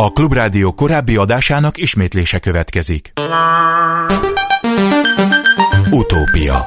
[0.00, 3.12] A Klubrádió korábbi adásának ismétlése következik.
[5.90, 6.64] Utópia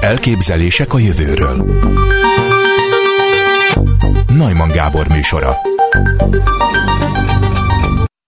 [0.00, 1.80] Elképzelések a jövőről
[4.26, 5.56] Najman Gábor műsora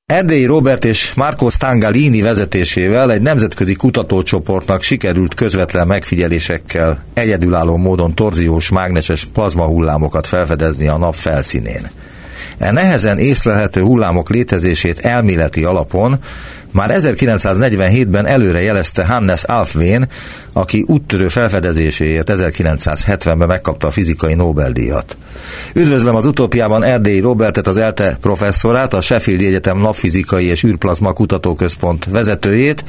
[0.06, 8.70] Erdélyi Robert és Marco Stangalini vezetésével egy nemzetközi kutatócsoportnak sikerült közvetlen megfigyelésekkel egyedülálló módon torziós
[8.70, 11.90] mágneses plazmahullámokat felfedezni a nap felszínén.
[12.62, 16.18] E nehezen észlelhető hullámok létezését elméleti alapon
[16.70, 20.08] már 1947-ben előre jelezte Hannes Alfvén,
[20.52, 25.16] aki úttörő felfedezéséért 1970-ben megkapta a fizikai Nobel-díjat.
[25.74, 32.06] Üdvözlöm az utópiában Erdélyi Robertet, az ELTE professzorát, a Sheffield Egyetem Napfizikai és űrplazma kutatóközpont
[32.10, 32.84] vezetőjét,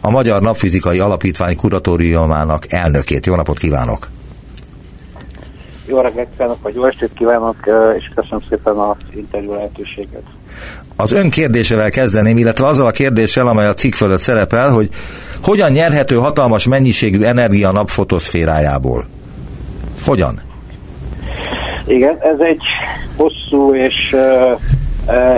[0.00, 3.26] a Magyar Napfizikai Alapítvány kuratóriumának elnökét.
[3.26, 4.08] Jó napot kívánok!
[5.86, 7.56] Jó reggelt kívánok, vagy jó estét kívánok,
[7.98, 10.22] és köszönöm szépen az interjú lehetőséget.
[10.96, 14.88] Az ön kérdésevel kezdeném, illetve azzal a kérdéssel, amely a cikk fölött szerepel, hogy
[15.42, 19.04] hogyan nyerhető hatalmas mennyiségű energia a nap fotoszférájából?
[20.04, 20.40] Hogyan?
[21.86, 22.62] Igen, ez egy
[23.16, 24.60] hosszú és uh,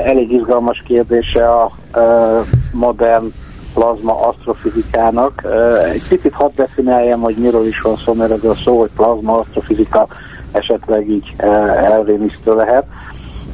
[0.07, 3.33] elég izgalmas kérdése a uh, modern
[3.75, 5.47] plazma asztrofizikának.
[5.93, 9.35] Egy picit hadd definiáljam, hogy miről is van szó, mert ez a szó, hogy plazma
[9.35, 10.07] asztrofizika
[10.53, 12.85] esetleg így uh, elrémisztő lehet.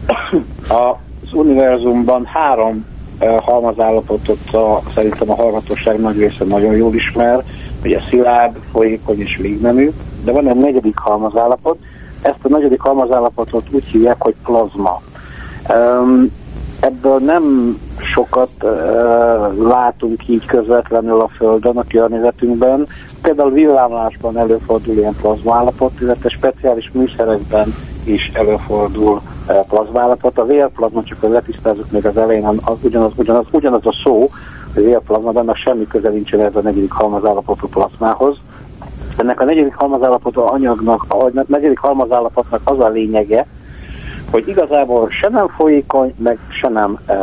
[0.69, 2.87] Az univerzumban három
[3.21, 7.43] uh, halmazállapotot a, szerintem a hallgatóság nagy része nagyon jól ismer,
[7.83, 9.91] ugye szilárd, folyékony és végnemű,
[10.25, 11.79] de van egy negyedik halmazállapot,
[12.23, 15.03] ezt a negyedik halmazállapotot úgy hívják, hogy plazma.
[16.85, 17.77] Ebből nem
[18.13, 18.71] sokat uh,
[19.69, 22.87] látunk így közvetlenül a Földön, a környezetünkben.
[23.23, 27.75] Például villámlásban előfordul ilyen plazmállapot, illetve speciális műszerekben
[28.05, 30.39] is előfordul uh, plazmállapot.
[30.39, 34.31] A vérplazma, csak hogy letisztázzuk még az elején, az, ugyanaz, ugyanaz, ugyanaz a szó,
[34.77, 38.37] a vérplazma, de annak semmi köze nincsen ez a negyedik halmazállapotú plazmához.
[39.17, 43.47] Ennek a negyedik halmazállapotú anyagnak, a negyedik halmazállapotnak az a lényege,
[44.31, 47.15] hogy igazából se nem folyékony, meg se nem e,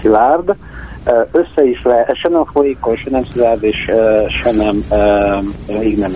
[0.00, 0.56] szilárd,
[1.04, 5.82] e, össze is le, se nem folyékony, se nem szilárd, és e, se nem e,
[5.82, 6.12] így nem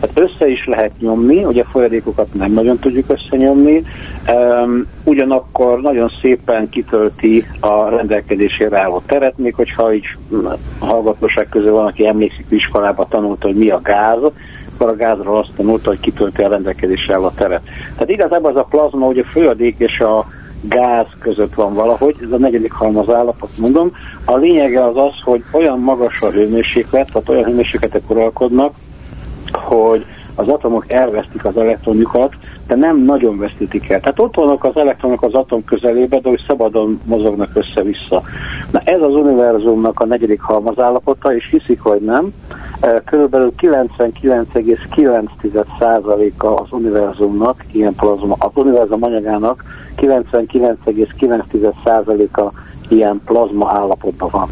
[0.00, 3.82] tehát össze is lehet nyomni, ugye folyadékokat nem nagyon tudjuk összenyomni,
[4.28, 10.06] um, ugyanakkor nagyon szépen kitölti a rendelkezésére álló teret, még hogyha így
[10.78, 14.18] a hallgatóság közül van, aki emlékszik iskolába tanulta, hogy mi a gáz,
[14.76, 17.62] akkor a gázról azt tanulta, hogy kitölti a rendelkezésre álló teret.
[17.92, 20.26] Tehát igazából az a plazma, hogy a folyadék és a
[20.60, 23.92] gáz között van valahogy, ez a negyedik halmaz állapot mondom.
[24.24, 28.74] A lényege az az, hogy olyan magas a hőmérséklet, tehát olyan hőmérsékletek uralkodnak,
[29.52, 30.04] hogy
[30.36, 32.34] az atomok elvesztik az elektronjukat,
[32.66, 34.00] de nem nagyon vesztítik el.
[34.00, 38.22] Tehát ott vannak az elektronok az atom közelébe, de hogy szabadon mozognak össze-vissza.
[38.70, 42.32] Na ez az univerzumnak a negyedik halmazállapota, és hiszik, hogy nem,
[42.80, 49.64] e, körülbelül 99,9%-a az univerzumnak, ilyen plazma, az univerzum anyagának
[49.96, 52.52] 99,9%-a
[52.88, 54.48] ilyen plazma állapotban van.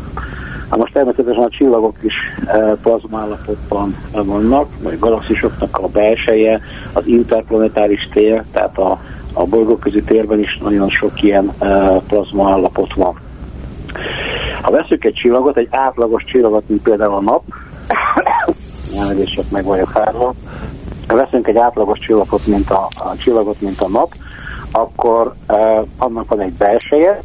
[0.70, 2.14] Na most természetesen a csillagok is
[2.46, 6.60] e, plazma állapotban vannak, vagy galaxisoknak a belseje,
[6.92, 9.00] az interplanetáris tér, tehát a,
[9.32, 13.14] a bolygóközi térben is nagyon sok ilyen e, plazma állapot van.
[14.62, 17.42] Ha veszük egy csillagot, egy átlagos csillagot, mint például a nap,
[19.08, 20.34] elnézést meg vagyok hárva,
[21.08, 24.14] ha veszünk egy átlagos csillagot, mint a, a csillagot, mint a nap,
[24.72, 27.20] akkor eh, annak van egy belseje,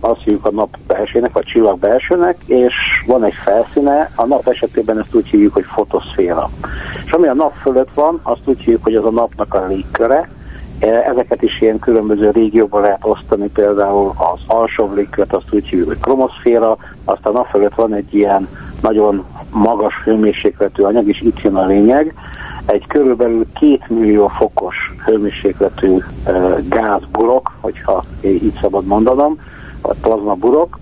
[0.00, 2.74] azt hívjuk a nap belsének, vagy csillag belsőnek, és
[3.06, 6.50] van egy felszíne, a nap esetében ezt úgy hívjuk, hogy fotoszféra.
[7.04, 10.28] És ami a nap fölött van, azt úgy hívjuk, hogy az a napnak a légköre,
[10.78, 15.88] e, Ezeket is ilyen különböző régióban lehet osztani, például az alsóbb légkört azt úgy hívjuk,
[15.88, 18.48] hogy kromoszféra, aztán nap fölött van egy ilyen
[18.80, 22.14] nagyon magas hőmérsékletű anyag, és itt jön a lényeg,
[22.66, 26.32] egy körülbelül két millió fokos hőmérsékletű e,
[26.68, 29.38] gázburok, hogyha így szabad mondanom,
[29.82, 30.78] vagy plazmaburok,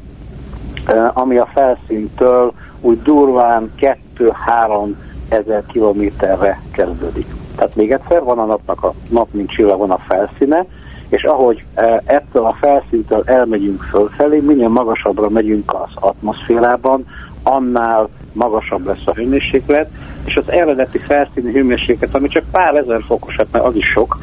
[1.12, 3.72] ami a felszíntől úgy durván
[4.16, 4.94] 2-3
[5.28, 7.26] ezer kilométerre kezdődik.
[7.56, 10.66] Tehát még egyszer van a napnak a nap, mint csillag, van a felszíne,
[11.08, 11.64] és ahogy
[12.04, 17.06] ettől a felszíntől elmegyünk fölfelé, minél magasabbra megyünk az atmoszférában,
[17.42, 19.90] annál magasabb lesz a hőmérséklet,
[20.24, 24.18] és az eredeti felszíni hőmérséklet, ami csak pár ezer fokos, hát mert az is sok,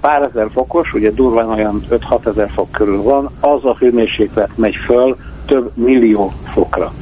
[0.00, 4.76] pár ezer fokos, ugye durván olyan 5-6 ezer fok körül van, az a hőmérséklet megy
[4.76, 5.16] föl
[5.46, 6.92] több millió fokra.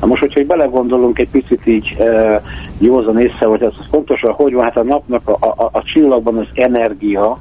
[0.00, 2.42] Na most, hogyha belegondolunk egy picit így e,
[2.78, 6.46] józan észre, hogy ez fontos, hogy van, hát a napnak, a, a, a csillagban az
[6.54, 7.38] energia,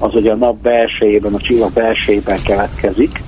[0.00, 3.22] az ugye a nap belsejében, a csillag belsejében keletkezik,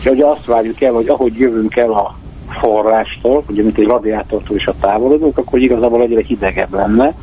[0.00, 2.14] és ugye azt várjuk el, hogy ahogy jövünk el a
[2.50, 7.14] forrástól, ugye mint egy radiátortól is a távolodunk, akkor igazából egyre hidegebb lenne.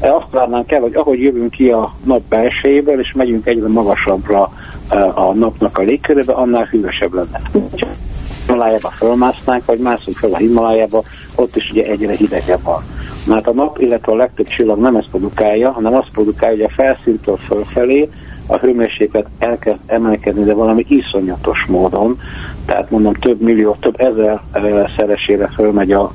[0.00, 4.52] E, azt várnánk el, hogy ahogy jövünk ki a nap belsejéből, és megyünk egyre magasabbra
[4.88, 7.40] e, a napnak a légkörébe, annál hűvösebb lenne.
[8.46, 11.02] Himalájába fölmásznánk, vagy mászunk fel a Himalájába,
[11.34, 12.82] ott is ugye egyre hidegebb van.
[13.26, 16.82] Mert a nap, illetve a legtöbb csillag nem ezt produkálja, hanem azt produkálja, hogy a
[16.82, 18.08] felszíntől fölfelé
[18.50, 22.18] a hőmérséklet elkezd emelkedni, de valami iszonyatos módon,
[22.64, 24.40] tehát mondom több millió, több ezer
[24.96, 26.12] szeresére fölmegy a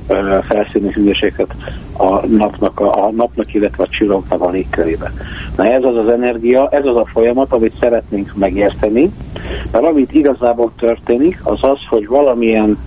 [0.48, 1.54] felszíni hőmérséklet
[1.98, 5.12] a napnak, a, a napnak, illetve a csillagnak a légkörébe.
[5.56, 9.10] Na ez az az energia, ez az a folyamat, amit szeretnénk megérteni,
[9.72, 12.78] mert amit igazából történik, az az, hogy valamilyen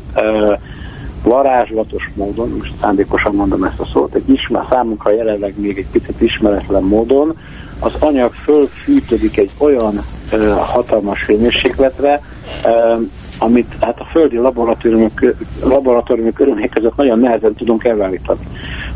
[1.24, 6.22] varázslatos módon, most szándékosan mondom ezt a szót, egy ismer, számunkra jelenleg még egy picit
[6.22, 7.36] ismeretlen módon,
[7.80, 10.00] az anyag fölfűtődik egy olyan
[10.32, 12.22] ö, hatalmas hőmérsékletre,
[12.66, 12.96] ö,
[13.40, 18.40] amit hát a földi laboratóriumok, laboratóriumok körülmények között nagyon nehezen tudunk elvállítani.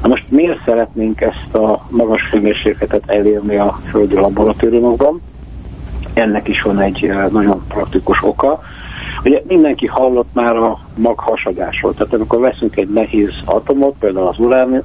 [0.02, 5.22] Na most miért szeretnénk ezt a magas hőmérsékletet elérni a földi laboratóriumokban?
[6.14, 8.62] Ennek is van egy nagyon praktikus oka.
[9.26, 14.38] Ugye mindenki hallott már a maghasadásról, tehát amikor veszünk egy nehéz atomot, például az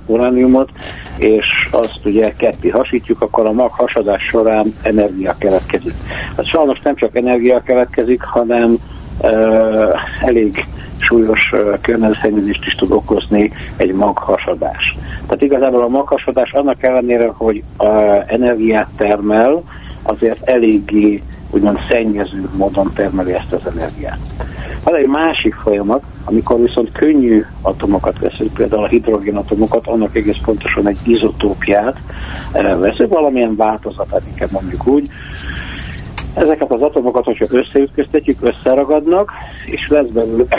[0.07, 0.71] urániumot,
[1.17, 5.95] és azt ugye ketté hasítjuk, akkor a maghasadás során energia keletkezik.
[6.37, 8.77] Hát sajnos nem csak energia keletkezik, hanem
[9.21, 14.97] uh, elég súlyos uh, környezetszennyezést is tud okozni egy maghasadás.
[15.27, 19.63] Tehát igazából a maghasadás annak ellenére, hogy uh, energiát termel,
[20.03, 24.19] azért eléggé úgymond szennyező módon termeli ezt az energiát.
[24.85, 30.89] Van egy másik folyamat, amikor viszont könnyű atomokat veszünk, például a hidrogénatomokat, annak egész pontosan
[30.89, 31.97] egy izotópiát
[32.53, 35.11] eh, veszünk, valamilyen változatát, inkább mondjuk úgy.
[36.35, 39.33] Ezeket az atomokat, hogyha összeütköztetjük, összeragadnak,
[39.67, 40.55] és lesz belőlük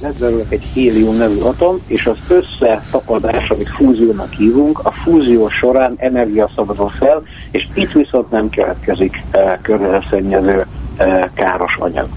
[0.00, 5.94] lesz belőle egy hélium nevű atom, és az összetapadás, amit fúziónak hívunk, a fúzió során
[5.96, 10.66] energia szabadul fel, és itt viszont nem keletkezik e, környezetszennyező
[10.96, 12.08] e, káros anyag.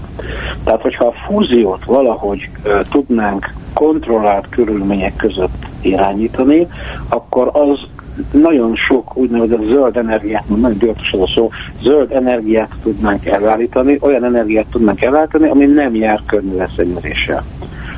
[0.64, 6.66] Tehát, hogyha a fúziót valahogy e, tudnánk kontrollált körülmények között irányítani,
[7.08, 7.78] akkor az
[8.30, 11.50] nagyon sok úgynevezett zöld energiát, nagyon az a szó,
[11.82, 17.44] zöld energiát tudnánk elállítani, olyan energiát tudnánk elállítani, ami nem jár környezetszennyezéssel.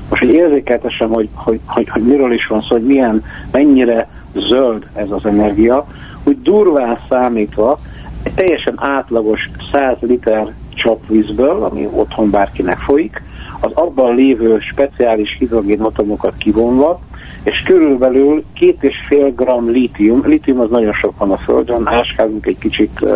[0.08, 4.86] Most, hogy érzékeltessem, hogy, hogy, hogy, hogy miről is van szó, hogy milyen, mennyire zöld
[4.94, 5.86] ez az energia,
[6.24, 7.78] úgy durván számítva
[8.22, 13.22] egy teljesen átlagos 100 liter csapvízből, ami otthon bárkinek folyik,
[13.60, 17.00] az abban lévő speciális hidrogénatomokat kivonva,
[17.42, 22.46] és körülbelül két és fél gram lítium, lítium az nagyon sok van a Földön, áskázunk
[22.46, 23.06] egy kicsit,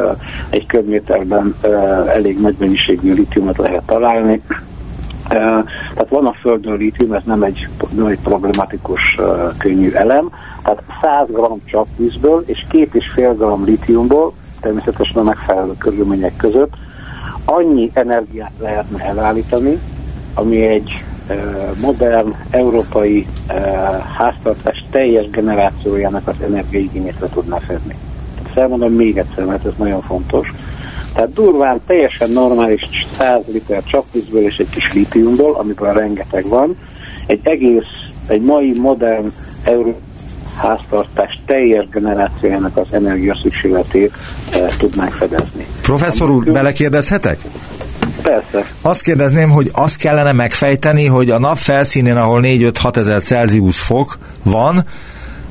[0.50, 1.54] egy köbméterben
[2.06, 4.42] elég nagy mennyiségű lítiumot lehet találni,
[5.28, 9.16] tehát van a Földön lítium, ez nem egy, nem egy problematikus
[9.58, 10.30] könnyű elem,
[10.62, 16.72] tehát 100 g csapvízből és 2,5 g lítiumból, természetesen a megfelelő körülmények között,
[17.44, 19.78] annyi energiát lehetne elállítani,
[20.34, 21.04] ami egy
[21.80, 23.26] modern európai
[24.16, 27.94] háztartás teljes generációjának az energiaigényét le tudná fedni.
[28.42, 30.52] Tehát elmondom még egyszer, mert ez nagyon fontos.
[31.18, 36.76] Tehát durván teljesen normális 100 liter csapvízből és egy kis litiumból, amiből rengeteg van,
[37.26, 39.32] egy egész, egy mai modern
[39.64, 40.00] euró
[40.56, 44.12] háztartás teljes generációjának az energia szükségletét
[44.52, 45.66] e, tudnánk fedezni.
[45.82, 47.38] Professzor úr, belekérdezhetek?
[48.22, 48.66] Persze.
[48.82, 54.18] Azt kérdezném, hogy azt kellene megfejteni, hogy a nap felszínén, ahol 4-5-6 ezer Celsius fok
[54.42, 54.84] van,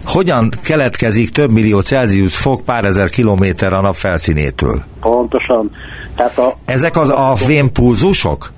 [0.08, 4.84] hogyan keletkezik több millió Celsius fok pár ezer kilométer a nap felszínétől?
[5.00, 5.72] Pontosan.
[6.16, 8.52] Tehát a, Ezek az a fémpulzusok?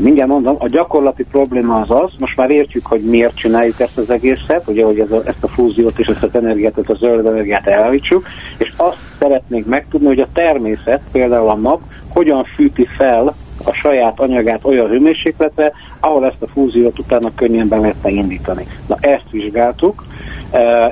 [0.00, 4.10] Mindjárt mondom, a gyakorlati probléma az az, most már értjük, hogy miért csináljuk ezt az
[4.10, 7.26] egészet, ugye, hogy ez a, ezt a fúziót és ezt az energiát, ezt a zöld
[7.26, 8.26] energiát elállítsuk,
[8.56, 14.20] és azt szeretnénk megtudni, hogy a természet, például a nap, hogyan fűti fel a saját
[14.20, 18.66] anyagát olyan hőmérsékletre, ahol ezt a fúziót utána könnyen be lehetne indítani.
[18.86, 20.04] Na ezt vizsgáltuk,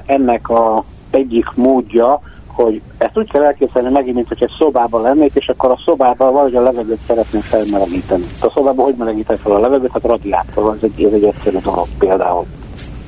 [0.06, 2.20] ennek a egyik módja,
[2.62, 6.32] hogy ezt úgy kell elképzelni megint, mint hogy egy szobában lennék, és akkor a szobában
[6.32, 8.24] valahogy a levegőt szeretném felmelegíteni.
[8.40, 9.92] A szobában hogy melegíteni fel a levegőt?
[9.92, 12.46] Hát radiátor, ez egy, ez egy egyszerű dolog például.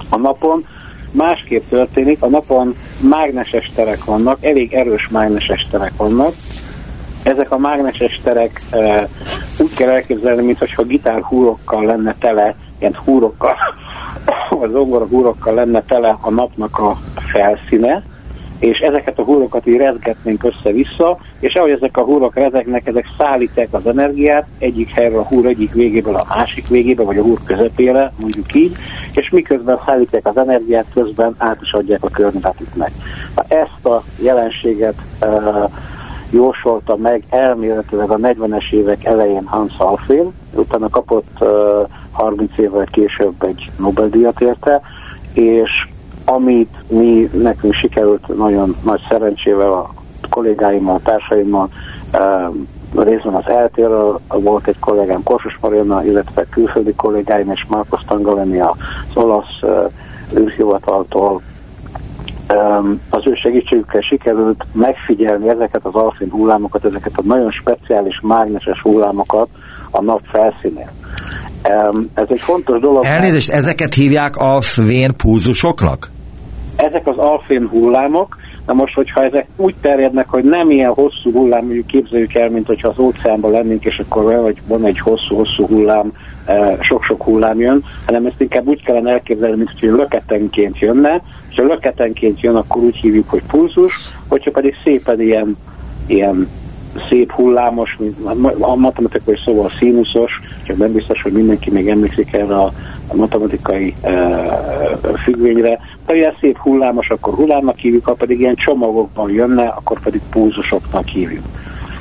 [0.08, 0.66] A napon
[1.12, 6.34] másképp történik, a napon mágneses terek vannak, elég erős mágneses terek vannak,
[7.22, 9.08] ezek a mágneses terek e,
[9.58, 13.56] úgy kell elképzelni, mintha gitár húrokkal lenne tele, ilyen húrokkal,
[14.60, 16.96] vagy zongora húrokkal lenne tele a napnak a
[17.32, 18.02] felszíne,
[18.60, 23.68] és ezeket a hullakat így rezgetnénk össze-vissza, és ahogy ezek a hullak rezegnek, ezek szállítják
[23.70, 28.12] az energiát egyik helyről a húr egyik végéből a másik végébe, vagy a húr közepére,
[28.20, 28.76] mondjuk így,
[29.14, 32.90] és miközben szállítják az energiát, közben át is adják a környezetüknek.
[33.48, 35.70] Ezt a jelenséget uh,
[36.30, 41.48] jósolta meg elméletileg a 40-es évek elején Hans Alfén, utána kapott uh,
[42.10, 44.80] 30 évvel később egy Nobel-díjat érte,
[45.32, 45.70] és
[46.34, 49.94] amit mi nekünk sikerült nagyon nagy szerencsével a
[50.30, 51.68] kollégáimmal, a társaimmal,
[52.96, 58.74] részben az eltérről volt egy kollégám Korsos Mariana, illetve külföldi kollégáim és Marcos Tangaleni az
[59.14, 59.60] olasz
[60.36, 61.42] űrhivataltól
[63.10, 69.48] az ő segítségükkel sikerült megfigyelni ezeket az alfén hullámokat, ezeket a nagyon speciális mágneses hullámokat
[69.90, 70.90] a nap felszínén.
[72.14, 73.04] Ez egy fontos dolog.
[73.04, 76.10] Elnézést, ezeket hívják alfvén pulzusoknak?
[76.76, 78.36] Ezek az alfén hullámok,
[78.70, 82.66] Na most, hogyha ezek úgy terjednek, hogy nem ilyen hosszú hullám, mondjuk képzeljük el, mint
[82.66, 86.12] hogyha az óceánban lennénk, és akkor vagy van egy hosszú-hosszú hullám,
[86.80, 91.62] sok-sok hullám jön, hanem ezt inkább úgy kellene elképzelni, mint hogy löketenként jönne, és ha
[91.62, 95.56] löketenként jön, akkor úgy hívjuk, hogy pulzus, hogyha pedig szépen ilyen,
[96.06, 96.48] ilyen
[97.08, 97.98] szép hullámos,
[98.58, 102.72] a matematikai szóval színuszos, csak nem biztos, hogy mindenki még emlékszik erre a,
[103.14, 104.10] matematikai e,
[105.22, 105.80] függvényre.
[106.06, 111.06] Ha ilyen szép hullámos, akkor hullámnak hívjuk, ha pedig ilyen csomagokban jönne, akkor pedig pulzusoknak
[111.06, 111.44] hívjuk.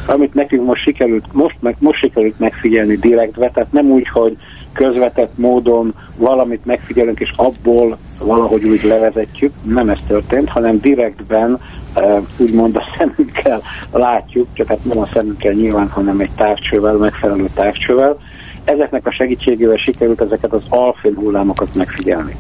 [0.05, 4.37] Amit nekünk most sikerült, most, meg, most sikerült megfigyelni direktve, tehát nem úgy, hogy
[4.73, 11.59] közvetett módon valamit megfigyelünk, és abból valahogy úgy levezetjük, nem ez történt, hanem direktben
[12.37, 18.17] úgymond a szemünkkel látjuk, csak hát nem a szemünkkel nyilván, hanem egy távcsővel, megfelelő távcsővel.
[18.63, 22.35] Ezeknek a segítségével sikerült ezeket az alfén hullámokat megfigyelni.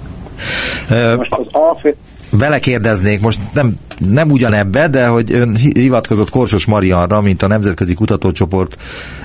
[1.17, 1.95] Most az alfén,
[2.31, 7.93] vele kérdeznék, most nem, nem ugyanebbe, de hogy ön hivatkozott Korsos Marianra, mint a Nemzetközi
[7.93, 8.75] Kutatócsoport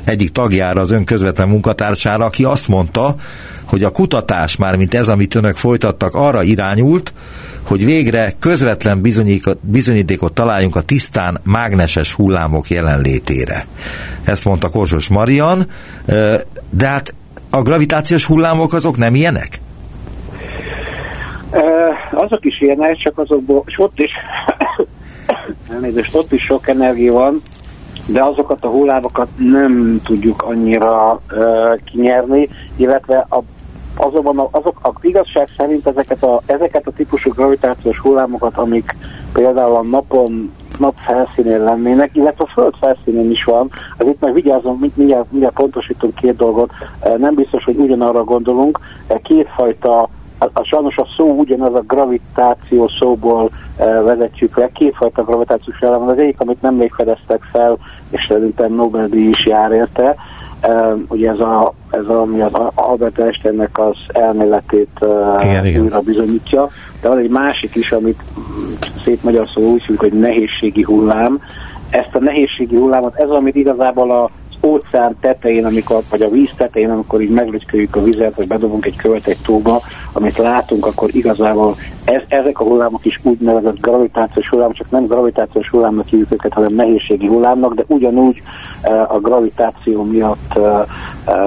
[0.04, 3.14] egyik tagjára, az ön közvetlen munkatársára, aki azt mondta,
[3.64, 7.12] hogy a kutatás már, mint ez, amit önök folytattak, arra irányult,
[7.66, 9.00] hogy végre közvetlen
[9.61, 13.66] bizonyítékot találjunk a tisztán mágneses hullámok jelenlétére.
[14.25, 15.66] Ezt mondta Korsos Marian,
[16.71, 17.14] de hát
[17.50, 19.61] a gravitációs hullámok azok nem ilyenek?
[22.11, 24.11] azok is ilyenek, csak azokból, és ott is,
[25.75, 27.42] elnézést, ott is sok energia van,
[28.06, 33.42] de azokat a hullámokat nem tudjuk annyira uh, kinyerni, illetve a,
[33.96, 38.96] azokban azok, a igazság szerint ezeket a, ezeket a típusú gravitációs hullámokat, amik
[39.32, 43.70] például a napon nap felszínén lennének, illetve a föld felszínén is van.
[43.98, 46.70] Az itt meg vigyázom, mindjárt, mindjárt pontosítunk két dolgot.
[47.16, 48.78] Nem biztos, hogy ugyanarra gondolunk.
[49.22, 50.08] Kétfajta
[50.38, 54.68] a, a, sajnos a szó ugyanaz a gravitáció szóból e, vezetjük le.
[54.72, 56.08] Kétfajta gravitációs elem van.
[56.08, 57.78] Az egyik, amit nem még fedeztek fel,
[58.10, 60.16] és szerintem Nobel-díj is jár érte.
[61.09, 65.83] Ugye ez, a, ez a, ami az Albert Einsteinnek az elméletét e, igen, igen.
[65.83, 66.68] újra bizonyítja.
[67.00, 68.23] De van egy másik is, amit
[69.04, 71.40] szép magyar szó úgy hívjuk, hogy nehézségi hullám.
[71.90, 74.30] Ezt a nehézségi hullámot, ez amit igazából a
[74.64, 78.97] óceán tetején, amikor, vagy a víz tetején, amikor így meglötyköljük a vizet, vagy bedobunk egy
[78.97, 84.75] követ egy tóba, amit látunk, akkor igazából ez, ezek a hullámok is úgynevezett gravitációs hullámok,
[84.75, 88.42] csak nem gravitációs hullámnak hívjuk őket, hanem nehézségi hullámok, de ugyanúgy
[88.83, 90.87] uh, a gravitáció miatt uh,
[91.26, 91.44] uh,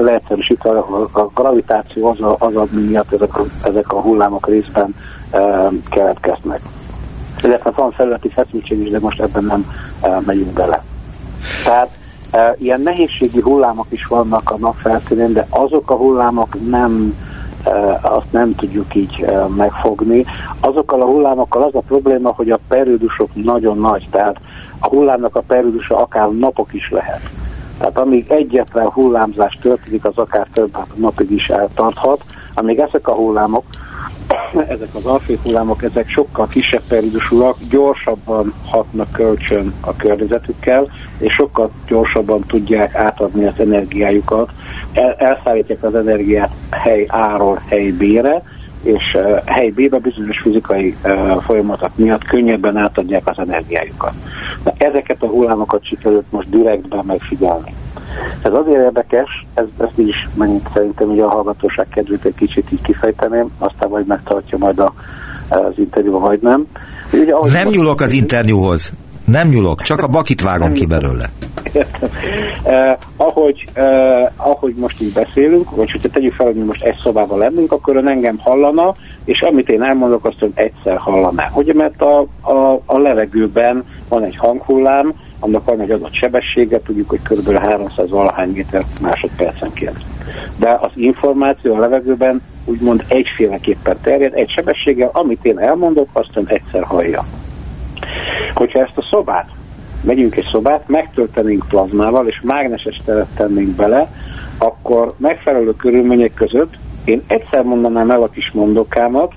[0.00, 4.94] leegyszerűsítve a, gravitáció az, a, az ami miatt ezek a, ezek a hullámok részben
[5.90, 6.60] keletkeznek.
[7.42, 9.70] Illetve van felületi feszültség is, de most ebben nem
[10.24, 10.82] megyünk bele.
[11.64, 11.90] Tehát
[12.30, 17.14] e, ilyen nehézségi hullámok is vannak a nap felszínén, de azok a hullámok nem
[17.64, 20.24] e, azt nem tudjuk így e, megfogni.
[20.60, 24.40] Azokkal a hullámokkal az a probléma, hogy a periódusok nagyon nagy, tehát
[24.78, 27.20] a hullámnak a periódusa akár napok is lehet.
[27.78, 32.24] Tehát amíg egyetlen hullámzás történik, az akár több napig is eltarthat,
[32.54, 33.64] amíg ezek a hullámok
[34.62, 41.70] ezek az alfék hullámok, ezek sokkal kisebb periódusúak, gyorsabban hatnak kölcsön a környezetükkel, és sokkal
[41.86, 44.50] gyorsabban tudják átadni az energiájukat.
[44.92, 48.42] El, elszállítják az energiát hely A-ról hely B-re,
[48.82, 54.12] és uh, hely B-be bizonyos fizikai uh, folyamatok miatt könnyebben átadják az energiájukat.
[54.64, 57.74] Na, ezeket a hullámokat sikerült most direktben megfigyelni.
[58.42, 62.82] Ez azért érdekes, ez, ezt is megint szerintem hogy a hallgatóság kedvét egy kicsit így
[62.82, 64.92] kifejteném, aztán majd megtartja majd a,
[65.48, 66.66] az interjúba, vagy nem.
[67.12, 68.92] Ugye, nem nyúlok az interjúhoz.
[69.24, 71.30] Nem nyúlok, csak a bakit vágom ki belőle.
[72.62, 77.38] eh, ahogy, eh, ahogy most így beszélünk, vagy hogyha tegyük fel, hogy most egy szobában
[77.38, 78.94] lennünk, akkor ön engem hallana,
[79.24, 81.50] és amit én elmondok, azt ön egyszer hallaná.
[81.54, 87.08] Ugye, mert a, a, a levegőben van egy hanghullám, annak van egy adott sebessége, tudjuk,
[87.08, 87.56] hogy kb.
[87.56, 90.04] 300 valahány méter másodpercenként.
[90.56, 96.46] De az információ a levegőben úgymond egyféleképpen terjed, egy sebességgel, amit én elmondok, azt ön
[96.46, 97.24] egyszer hallja.
[98.54, 99.48] Hogyha ezt a szobát,
[100.02, 104.10] megyünk egy szobát, megtöltenénk plazmával, és mágneses teret tennénk bele,
[104.58, 106.74] akkor megfelelő körülmények között
[107.06, 109.32] én egyszer mondanám el a kis mondokámat,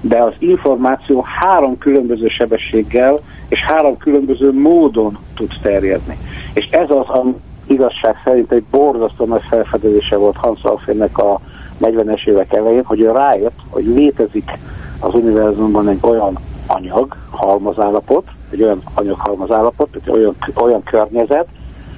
[0.00, 6.18] de az információ három különböző sebességgel és három különböző módon tud terjedni.
[6.52, 7.24] És ez az, a
[7.66, 11.40] igazság szerint egy borzasztó nagy felfedezése volt Hans Alfénnek a
[11.80, 14.58] 40-es évek elején, hogy ő rájött, hogy létezik
[14.98, 21.46] az univerzumban egy olyan anyag, halmazállapot, egy olyan anyaghalmazállapot, egy olyan, olyan környezet,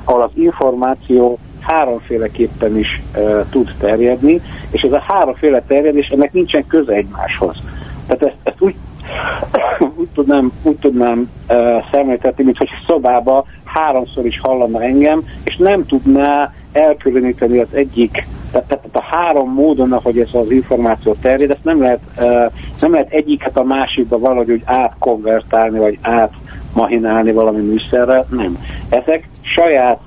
[0.04, 4.40] ahol az információ háromféleképpen is e, tud terjedni,
[4.70, 7.56] és ez a háromféle terjedés, ennek nincsen köze egymáshoz.
[8.06, 8.74] Tehát ezt, ezt úgy,
[9.96, 15.86] úgy tudnám, úgy tudnám e, szemléltetni, mint hogy szobába háromszor is hallana engem, és nem
[15.86, 21.64] tudná elkülöníteni az egyik tehát, tehát a három módon, ahogy ez az információ terjed, ezt
[21.64, 28.26] nem lehet, uh, nem lehet egyiket a másikba valahogy úgy átkonvertálni, vagy átmahinálni valami műszerrel,
[28.30, 28.58] nem.
[28.88, 30.00] Ezek saját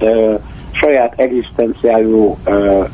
[0.00, 0.40] uh,
[0.72, 2.88] saját egzisztenciájú, uh,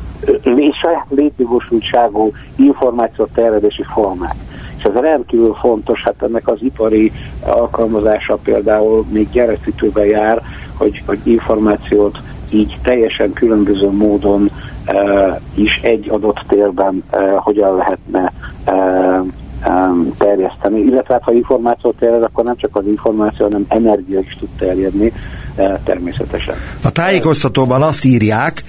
[0.81, 4.35] saját létjogosultságú információ terjedési formák.
[4.83, 7.11] És ez rendkívül fontos, hát ennek az ipari
[7.45, 10.41] alkalmazása például még gyerekfűtőben jár,
[10.77, 12.17] hogy, hogy információt
[12.51, 14.51] így teljesen különböző módon
[14.87, 18.33] uh, is egy adott térben uh, hogyan lehetne
[18.65, 19.25] uh,
[19.67, 24.35] um, terjeszteni, illetve hát, ha információ terjed, akkor nem csak az információ, hanem energia is
[24.39, 25.11] tud terjedni
[25.57, 26.55] uh, természetesen.
[26.83, 28.63] A tájékoztatóban azt írják,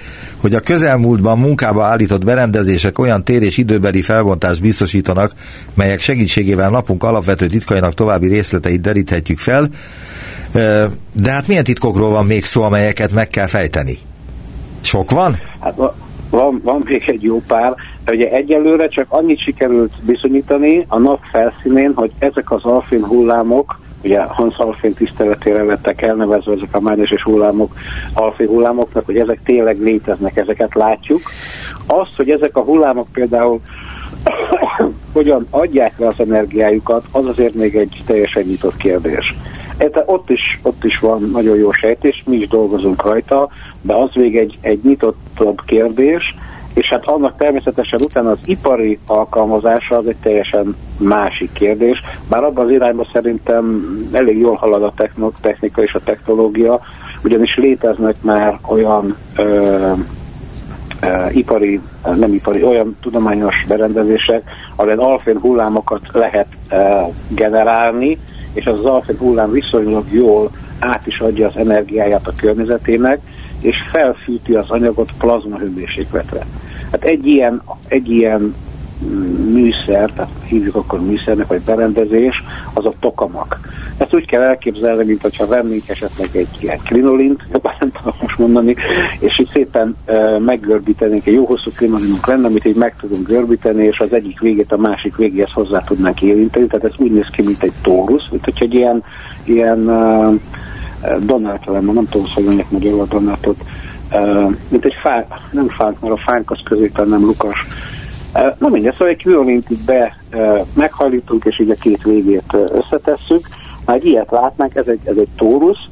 [0.45, 5.31] hogy a közelmúltban munkába állított berendezések olyan tér és időbeli felbontást biztosítanak,
[5.73, 9.67] melyek segítségével napunk alapvető titkainak további részleteit deríthetjük fel,
[11.13, 13.97] de hát milyen titkokról van még szó, amelyeket meg kell fejteni?
[14.81, 15.37] Sok van?
[15.59, 15.75] Hát
[16.29, 17.73] van, van még egy jó pár.
[18.07, 24.21] Ugye egyelőre csak annyit sikerült bizonyítani a nap felszínén, hogy ezek az alfén hullámok, ugye
[24.21, 27.73] Hans Alfén tiszteletére lettek elnevezve ezek a mágneses hullámok,
[28.13, 31.21] alfén hullámoknak, hogy ezek tényleg léteznek, ezeket látjuk.
[31.87, 33.59] Az, hogy ezek a hullámok például
[35.13, 39.35] hogyan adják le az energiájukat, az azért még egy teljesen nyitott kérdés.
[39.79, 43.49] Érte, ott is, ott is van nagyon jó sejtés, mi is dolgozunk rajta,
[43.81, 46.35] de az még egy, egy nyitottabb kérdés,
[46.75, 52.65] és hát annak természetesen utána az ipari alkalmazása az egy teljesen másik kérdés, bár abban
[52.65, 54.93] az irányban szerintem elég jól halad a
[55.41, 56.79] technika és a technológia,
[57.23, 59.91] ugyanis léteznek már olyan ö,
[61.31, 61.79] ipari,
[62.15, 64.43] nem ipari, olyan tudományos berendezések,
[64.75, 66.75] ahol alfén hullámokat lehet ö,
[67.27, 68.19] generálni,
[68.53, 73.19] és az, az alfén hullám viszonylag jól át is adja az energiáját a környezetének,
[73.59, 76.45] és felfűti az anyagot plazma hőmérsékletre.
[76.91, 78.55] Hát egy ilyen, egy ilyen
[79.51, 82.43] műszer, tehát hívjuk akkor műszernek, vagy berendezés,
[82.73, 83.59] az a tokamak.
[83.97, 87.45] Ezt úgy kell elképzelni, mint hogyha vennénk esetleg egy ilyen krinolint,
[87.79, 88.75] nem tudom most mondani,
[89.19, 93.85] és így szépen uh, meggörbítenénk, egy jó hosszú krinolinunk lenne, amit így meg tudunk görbíteni,
[93.85, 97.41] és az egyik végét a másik végéhez hozzá tudnánk érinteni, tehát ez úgy néz ki,
[97.41, 99.03] mint egy tórusz, mint hogy egy ilyen,
[99.43, 100.35] ilyen uh,
[101.25, 103.57] donát lenne, nem tudom, hogy mondják magyarul a donátot,
[104.67, 107.65] mint egy fá, nem fánk, mert a fánk az középen nem lukas,
[108.57, 110.17] Na mindegy, szóval egy itt be
[110.73, 113.47] meghajlítunk, és így a két végét összetesszük.
[113.85, 115.87] Már egy ilyet látnánk, ez egy, ez egy tórusz,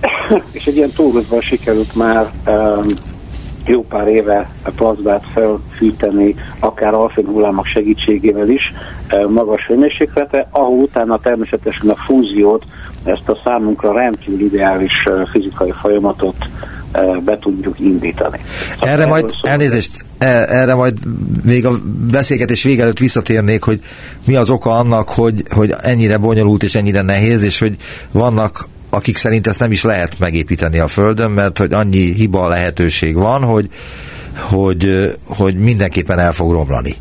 [0.52, 2.30] és egy ilyen tóruszban sikerült már
[3.66, 8.72] jó pár éve a plazmát felfűteni, akár alfén hullámok segítségével is
[9.28, 12.64] magas hőmérséklete, ahol utána természetesen a fúziót,
[13.04, 16.36] ezt a számunkra rendkívül ideális fizikai folyamatot
[17.24, 18.40] be tudjuk indítani.
[18.72, 20.98] Szóval erre majd, szó, elnézést, e, erre majd
[21.44, 21.80] még a
[22.10, 23.80] beszélgetés vége előtt visszatérnék, hogy
[24.24, 27.76] mi az oka annak, hogy, hogy ennyire bonyolult és ennyire nehéz, és hogy
[28.10, 33.14] vannak akik szerint ezt nem is lehet megépíteni a Földön, mert hogy annyi hiba lehetőség
[33.14, 33.68] van, hogy,
[34.50, 34.86] hogy,
[35.24, 36.94] hogy mindenképpen el fog romlani.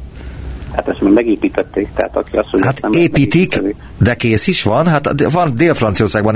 [0.75, 3.61] Hát ezt már megépítették, tehát aki azt mondja, Hát nem építik,
[3.97, 4.87] de kész is van.
[4.87, 6.35] Hát van Dél-Franciaországban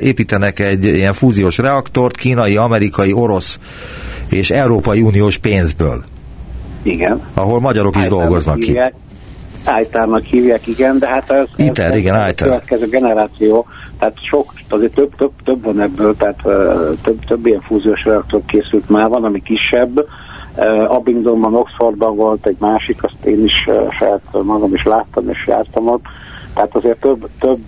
[0.00, 3.58] építenek egy ilyen fúziós reaktort, kínai, amerikai, orosz
[4.30, 6.04] és Európai Uniós pénzből.
[6.82, 7.20] Igen.
[7.34, 8.80] Ahol magyarok is dolgoznak ki.
[9.82, 13.66] ITER-nak hívják, igen, de hát ez, ITER, ez, igen, ez a következő generáció,
[13.98, 16.42] tehát sok, azért több, több, több van ebből, tehát
[17.02, 20.04] több, több ilyen fúziós reaktor készült már, van, ami kisebb,
[20.86, 26.02] Abingdonban, Oxfordban volt egy másik, azt én is saját magam is láttam és jártam ott,
[26.54, 27.66] tehát azért több, több,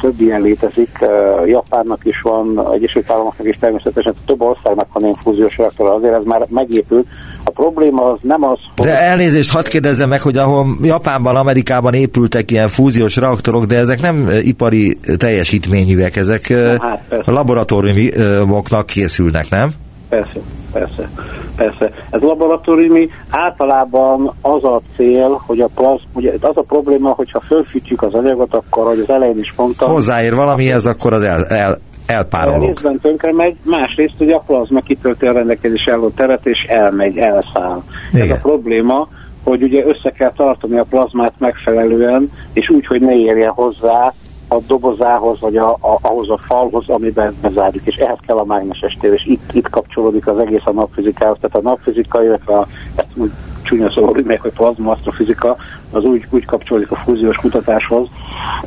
[0.00, 0.98] több ilyen létezik,
[1.46, 6.22] Japánnak is van, Egyesült Államoknak is természetesen, több országnak van ilyen fúziós reaktor, azért ez
[6.24, 7.06] már megépült.
[7.44, 8.86] A probléma az nem az, hogy...
[8.86, 14.00] De elnézést, hadd kérdezzem meg, hogy ahol Japánban, Amerikában épültek ilyen fúziós reaktorok, de ezek
[14.00, 19.70] nem ipari teljesítményűek, ezek hát, laboratóriumoknak készülnek, nem?
[20.08, 20.40] Persze,
[20.72, 21.08] persze,
[21.56, 21.90] persze.
[22.10, 28.02] Ez laboratóriumi általában az a cél, hogy a plaz, ugye az a probléma, hogyha fölfűtjük
[28.02, 29.90] az anyagot, akkor, hogy az elején is mondtam...
[29.90, 32.68] Hozzáér valamihez, akkor az el, el, elpárolog.
[32.68, 37.82] Részben tönkre megy, másrészt ugye a plazma kitölti a rendelkezés álló teret, és elmegy, elszáll.
[38.12, 38.30] Igen.
[38.30, 39.08] Ez a probléma,
[39.44, 44.12] hogy ugye össze kell tartani a plazmát megfelelően, és úgy, hogy ne érjen hozzá
[44.48, 48.96] a dobozához, vagy a, a, ahhoz a falhoz, amiben bezárjuk, és ehhez kell a mágneses
[49.00, 53.08] tér, és itt, itt kapcsolódik az egész a napfizikához, tehát a napfizika, illetve a, ezt
[53.14, 53.30] úgy
[53.62, 55.56] csúnya szó, meg, hogy plazma asztrofizika,
[55.90, 58.08] az úgy, úgy kapcsolódik a fúziós kutatáshoz,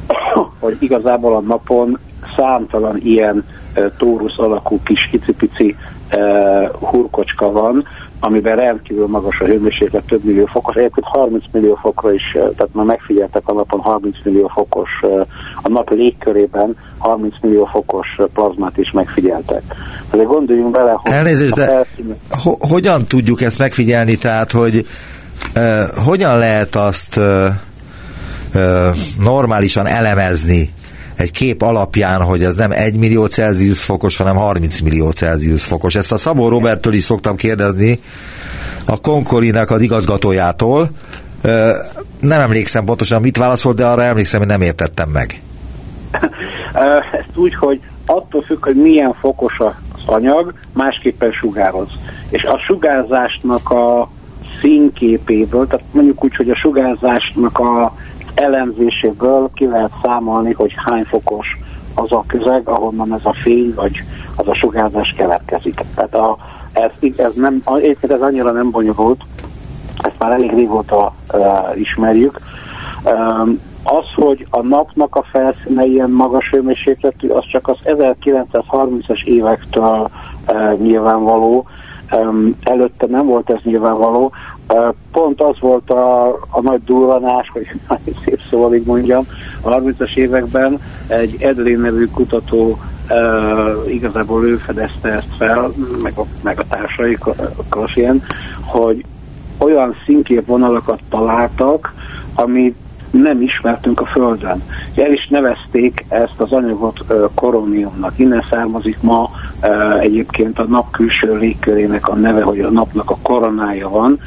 [0.59, 1.99] hogy igazából a napon
[2.35, 5.75] számtalan ilyen e, tórusz alakú kis icipici
[6.09, 6.19] e,
[6.79, 7.85] hurkocska van,
[8.19, 12.85] amiben rendkívül magas a hőmérséklet, több millió fokos, egyébként 30 millió fokra is, tehát már
[12.85, 14.89] megfigyeltek a napon 30 millió fokos,
[15.61, 19.61] a nap légkörében 30 millió fokos plazmát is megfigyeltek.
[20.11, 21.11] De gondoljunk bele, hogy...
[21.11, 22.13] Elnézést, de felszín...
[22.43, 24.85] ho- hogyan tudjuk ezt megfigyelni, tehát, hogy
[25.55, 27.45] uh, hogyan lehet azt uh,
[28.55, 30.73] uh, normálisan elemezni,
[31.19, 35.95] egy kép alapján, hogy ez nem 1 millió Celsius fokos, hanem 30 millió Celsius fokos.
[35.95, 37.99] Ezt a Szabó Roberttől is szoktam kérdezni,
[38.85, 40.89] a Konkorinak az igazgatójától.
[42.19, 45.41] Nem emlékszem pontosan, mit válaszolt, de arra emlékszem, hogy nem értettem meg.
[47.11, 49.73] Ezt úgy, hogy attól függ, hogy milyen fokos az
[50.05, 51.89] anyag, másképpen sugároz.
[52.29, 54.09] És a sugárzásnak a
[54.61, 57.95] színképéből, tehát mondjuk úgy, hogy a sugárzásnak a
[58.35, 61.57] elemzéséből ki lehet számolni, hogy hány fokos
[61.95, 64.03] az a közeg, ahonnan ez a fény vagy
[64.35, 65.81] az a sugárzás keletkezik.
[65.95, 66.37] Tehát a,
[66.71, 67.61] ez, ez, nem,
[68.01, 69.21] ez annyira nem bonyolult,
[69.97, 72.39] ezt már elég régóta uh, ismerjük.
[73.03, 80.09] Um, az, hogy a napnak a felszíne ilyen magas hőmérsékletű, az csak az 1930-as évektől
[80.47, 81.67] uh, nyilvánvaló,
[82.63, 84.31] előtte nem volt ez nyilvánvaló.
[84.73, 87.67] Uh, pont az volt a, a nagy durranás, hogy
[88.25, 89.23] szép szóval így mondjam,
[89.61, 96.25] a 30-as években egy Edlin nevű kutató uh, igazából ő fedezte ezt fel, meg a,
[96.41, 97.17] meg a társai
[97.69, 98.23] Kassien,
[98.61, 99.05] hogy
[99.57, 101.93] olyan színképvonalakat találtak,
[102.33, 102.75] amit
[103.11, 104.63] nem ismertünk a Földön.
[104.95, 106.99] El is nevezték ezt az anyagot
[107.33, 108.19] koromiumnak.
[108.19, 109.29] Innen származik ma
[109.99, 114.19] egyébként a nap külső légkörének a neve, hogy a napnak a koronája van.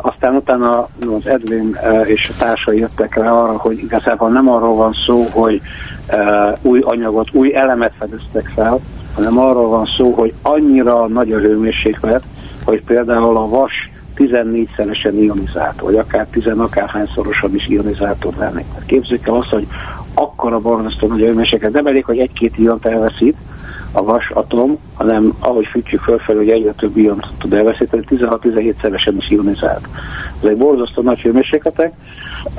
[0.00, 4.92] Aztán utána az Edwin és a társai jöttek rá arra, hogy igazából nem arról van
[5.06, 5.60] szó, hogy
[6.62, 8.78] új anyagot, új elemet fedeztek fel,
[9.14, 12.22] hanem arról van szó, hogy annyira nagy a hőmérséklet,
[12.64, 13.89] hogy például a vas
[14.20, 18.64] 14-szeresen ionizált, vagy akár 10 akárhányszorosan is ionizált tud lenni.
[18.86, 19.66] Képzeljük el azt, hogy
[20.14, 23.36] akkora borzasztó nagy hőmérséklet, nem elég, hogy egy-két iont elveszít
[23.92, 29.30] a vas atom, hanem ahogy fűtjük fölfelé, hogy egyre több iont tud elveszíteni, 16-17-szeresen is
[29.30, 29.88] ionizált.
[30.42, 31.92] Ez egy borzasztó nagy hőmérsékletek.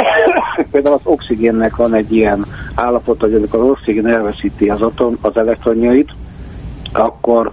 [0.71, 2.45] Például az oxigénnek van egy ilyen
[2.75, 6.11] állapot, hogy amikor az oxigén elveszíti az atom, az elektronjait,
[6.97, 7.51] akkor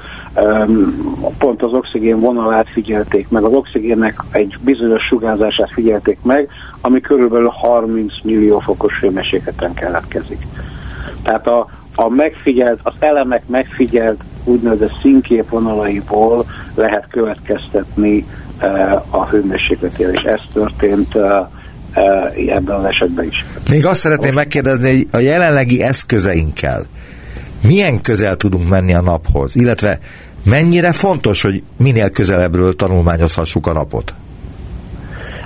[1.39, 6.49] pont az oxigén vonalát figyelték meg, az oxigénnek egy bizonyos sugárzását figyelték meg,
[6.81, 10.47] ami körülbelül 30 millió fokos hőmérsékleten keletkezik.
[11.23, 18.27] Tehát a, a megfigyelt, az elemek megfigyelt úgynevezett színkép vonalaiból lehet következtetni
[18.63, 21.23] uh, a hőmérsékletére, és ez történt uh,
[21.97, 23.45] uh, ebben az esetben is.
[23.71, 26.87] Még azt szeretném megkérdezni, hogy a jelenlegi eszközeinkkel
[27.67, 29.99] milyen közel tudunk menni a naphoz, illetve
[30.45, 34.15] mennyire fontos, hogy minél közelebbről tanulmányozhassuk a napot?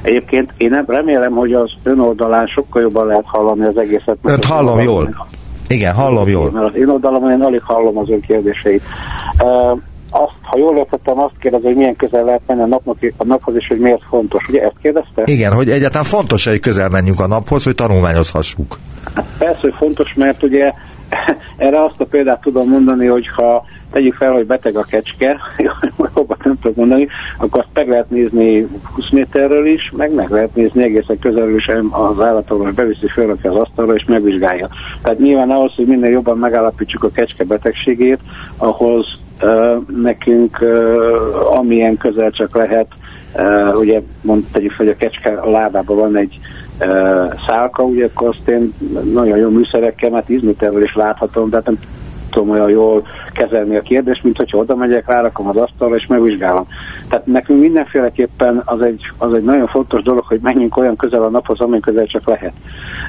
[0.03, 4.17] Egyébként én remélem, hogy az ön oldalán sokkal jobban lehet hallani az egészet.
[4.23, 5.27] Önt hallom jól.
[5.69, 6.51] Igen, hallom jól.
[6.51, 8.83] Mert az én oldalamon én alig hallom az ön kérdéseit.
[9.39, 13.25] Uh, azt, ha jól értettem, azt kérdezi, hogy milyen közel lehet menni a, napnak, a
[13.25, 14.49] naphoz, és hogy miért fontos.
[14.49, 15.23] Ugye ezt kérdezte?
[15.25, 18.79] Igen, hogy egyáltalán fontos, hogy közel menjünk a naphoz, hogy tanulmányozhassuk.
[19.15, 20.73] Hát persze, hogy fontos, mert ugye
[21.57, 25.41] erre azt a példát tudom mondani, hogy ha tegyük fel, hogy beteg a kecske,
[26.15, 30.55] jobban nem tudok mondani, akkor azt meg lehet nézni 20 méterről is, meg meg lehet
[30.55, 34.69] nézni egészen közelről is az állatorvos beviszi fölrakja az asztalra és megvizsgálja.
[35.03, 38.19] Tehát nyilván ahhoz, hogy minél jobban megállapítsuk a kecske betegségét,
[38.57, 39.07] ahhoz
[39.43, 42.87] uh, nekünk uh, amilyen közel csak lehet,
[43.35, 46.41] uh, ugye mondjuk, hogy a kecske a lábában van egy
[47.47, 48.75] szálka, ugye akkor azt én
[49.13, 51.79] nagyon jó műszerekkel, mert 10 méterről is láthatom, de hát nem
[52.33, 56.67] tudom olyan jól kezelni a kérdést, mint hogyha oda megyek, rárakom az asztalra és megvizsgálom.
[57.09, 61.31] Tehát nekünk mindenféleképpen az egy, az egy nagyon fontos dolog, hogy menjünk olyan közel a
[61.31, 62.53] naphoz, amilyen közel csak lehet.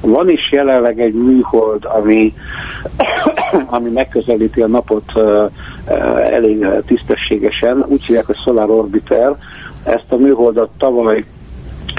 [0.02, 2.34] Van is jelenleg egy műhold, ami,
[3.78, 5.12] ami megközelíti a napot
[6.32, 9.36] elég tisztességesen, úgy hívják, hogy Solar Orbiter.
[9.84, 11.26] Ezt a műholdat tavaly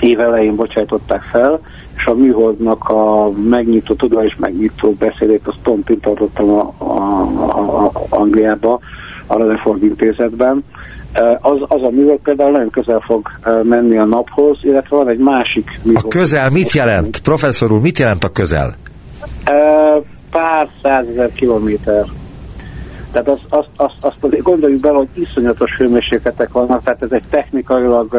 [0.00, 1.60] évelején bocsájtották fel,
[1.96, 7.92] és a műholdnak a megnyitó, tudományos megnyitó beszédét, azt pont tartottam a, a, a, a
[8.08, 8.80] Angliába,
[9.26, 10.64] a Rutherford intézetben.
[11.40, 13.28] Az, az a műhold például nagyon közel fog
[13.62, 16.04] menni a naphoz, illetve van egy másik műhold.
[16.04, 17.18] A közel mit jelent?
[17.18, 18.74] Professzor úr, mit jelent a közel?
[20.30, 22.04] Pár százezer kilométer.
[23.14, 27.22] Tehát azt, azt, azt, azt azért gondoljuk bele, hogy iszonyatos hőmérsékletek vannak, tehát ez egy
[27.30, 28.14] technikailag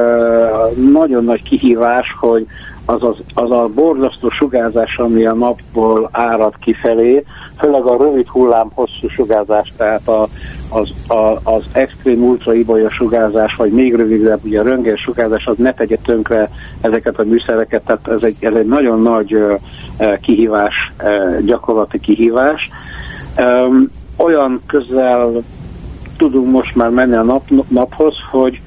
[0.92, 2.48] nagyon nagy kihívás, hogy
[2.86, 7.24] az, az, az a borzasztó sugárzás, ami a napból árad kifelé,
[7.58, 10.28] főleg a rövid hullám hosszú sugárzás, tehát a,
[10.70, 15.74] az, a, az extrém ultraibolya sugárzás, vagy még rövidebb, ugye a röntgen sugárzás, az ne
[15.74, 16.50] tegye tönkre
[16.82, 19.60] ezeket a műszereket, tehát ez egy, ez egy nagyon nagy uh,
[20.20, 22.70] kihívás, uh, gyakorlati kihívás.
[23.38, 25.44] Um, olyan közel
[26.18, 28.62] tudunk most már menni a nap, naphoz, hogy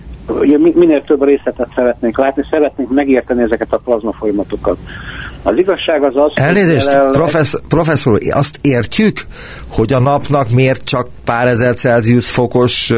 [0.75, 4.77] minél több részletet szeretnénk látni, szeretnénk megérteni ezeket a plazma folyamatokat.
[5.43, 9.21] Az igazság az az, Elnézést, hogy professz, professzor, azt értjük,
[9.69, 12.93] hogy a napnak miért csak pár ezer Celsius fokos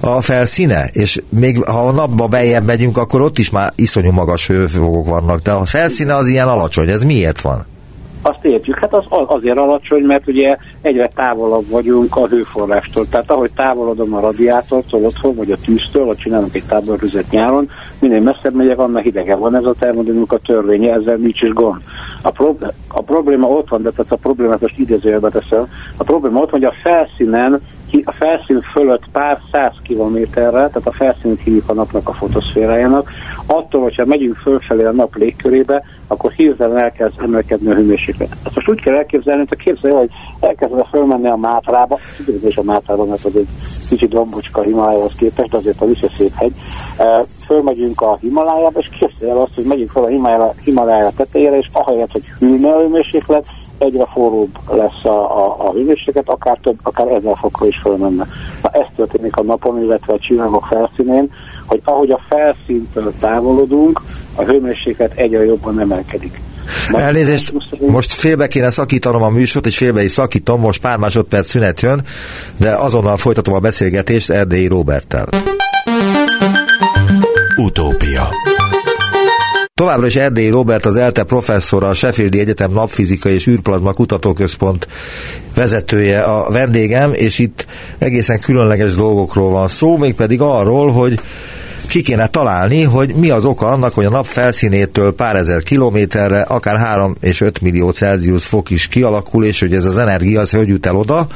[0.00, 4.46] a felszíne, és még ha a napba bejebb megyünk, akkor ott is már iszonyú magas
[4.46, 7.66] hőfokok vannak, de a felszíne az ilyen alacsony, ez miért van?
[8.26, 13.08] Azt értjük, hát az azért alacsony, mert ugye egyre távolabb vagyunk a hőforrástól.
[13.08, 17.68] Tehát ahogy távolodom a radiátortól otthon, vagy a tűztől, vagy csinálunk egy táborrüzet nyáron,
[18.00, 19.54] minél messzebb megyek, annál hidegebb van.
[19.54, 21.80] Ez a termodinamika törvénye, ezzel nincs is gond.
[22.22, 26.40] A, prob- a probléma ott van, de tehát a problémát most idézőjelbe teszem, a probléma
[26.40, 27.60] ott van, hogy a felszínen
[28.04, 33.10] a felszín fölött pár száz kilométerre, tehát a felszínét hívjuk a napnak a fotoszférájának,
[33.46, 38.36] attól, hogyha megyünk fölfelé a nap légkörébe, akkor hirtelen elkezd emelkedni a hőmérséklet.
[38.44, 41.98] Ezt most úgy kell elképzelni, hogy képzelje, hogy elkezdve fölmenni a Mátrába,
[42.42, 43.48] és a Mátrába, mert az egy
[43.88, 46.54] kicsit dombocska Himalájához képest, de azért a vissza szép hegy.
[47.44, 52.12] Fölmegyünk a Himalájába, és képzelje el azt, hogy megyünk fel a Himalája tetejére, és ahelyett,
[52.12, 53.46] hogy hűlne a hőmérséklet,
[53.78, 58.26] egyre forróbb lesz a, a, a hőmérséklet, akár több, akár ezer fokra is fölmenne.
[58.62, 61.30] Na ez történik a napon, illetve a csillagok felszínén,
[61.66, 64.00] hogy ahogy a felszíntől távolodunk,
[64.34, 66.40] a hőmérséklet egyre jobban emelkedik.
[66.90, 71.48] Most Elnézést, most félbe kéne szakítanom a műsort, és félbe is szakítom, most pár másodperc
[71.48, 72.02] szünet jön,
[72.56, 75.28] de azonnal folytatom a beszélgetést Erdélyi Roberttel.
[77.56, 78.28] Utópia
[79.84, 84.88] Továbbra is Erdély Robert, az ELTE professzora, a Sheffieldi Egyetem Napfizika és űrplazma kutatóközpont
[85.54, 87.66] vezetője a vendégem, és itt
[87.98, 91.20] egészen különleges dolgokról van szó, mégpedig arról, hogy
[91.86, 96.40] ki kéne találni, hogy mi az oka annak, hogy a nap felszínétől pár ezer kilométerre,
[96.40, 100.50] akár 3 és 5 millió Celsius fok is kialakul, és hogy ez az energia az
[100.50, 101.26] hogy jut el oda,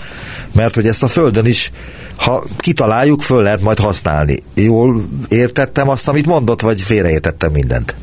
[0.53, 1.73] mert hogy ezt a Földön is,
[2.17, 4.43] ha kitaláljuk, föl lehet majd használni.
[4.55, 7.95] Jól értettem azt, amit mondott, vagy félreértettem mindent?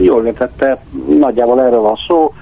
[0.00, 0.78] Jól értette,
[1.18, 2.32] nagyjából erről van szó.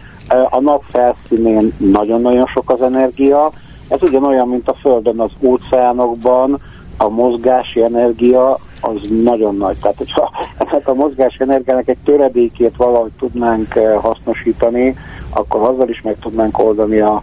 [0.50, 3.50] A nap felszínén nagyon-nagyon sok az energia.
[3.88, 6.60] Ez ugyanolyan, mint a Földön az óceánokban,
[6.96, 9.76] a mozgási energia az nagyon nagy.
[9.80, 14.96] Tehát, hogyha hát a mozgási energiának egy töredékét valahogy tudnánk hasznosítani,
[15.30, 17.22] akkor azzal is meg tudnánk oldani a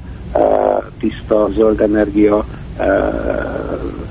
[1.00, 2.46] tiszta zöld energia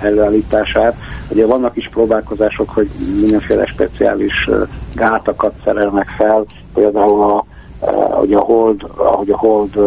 [0.00, 0.94] előállítását.
[1.30, 2.88] Ugye vannak is próbálkozások, hogy
[3.20, 4.50] mindenféle speciális
[4.94, 7.44] gátakat szerelnek fel, például a,
[8.10, 9.78] hogy a hold, ahogy a hold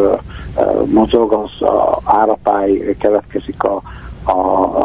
[0.86, 3.82] mozog, az a árapály keletkezik a,
[4.23, 4.39] a,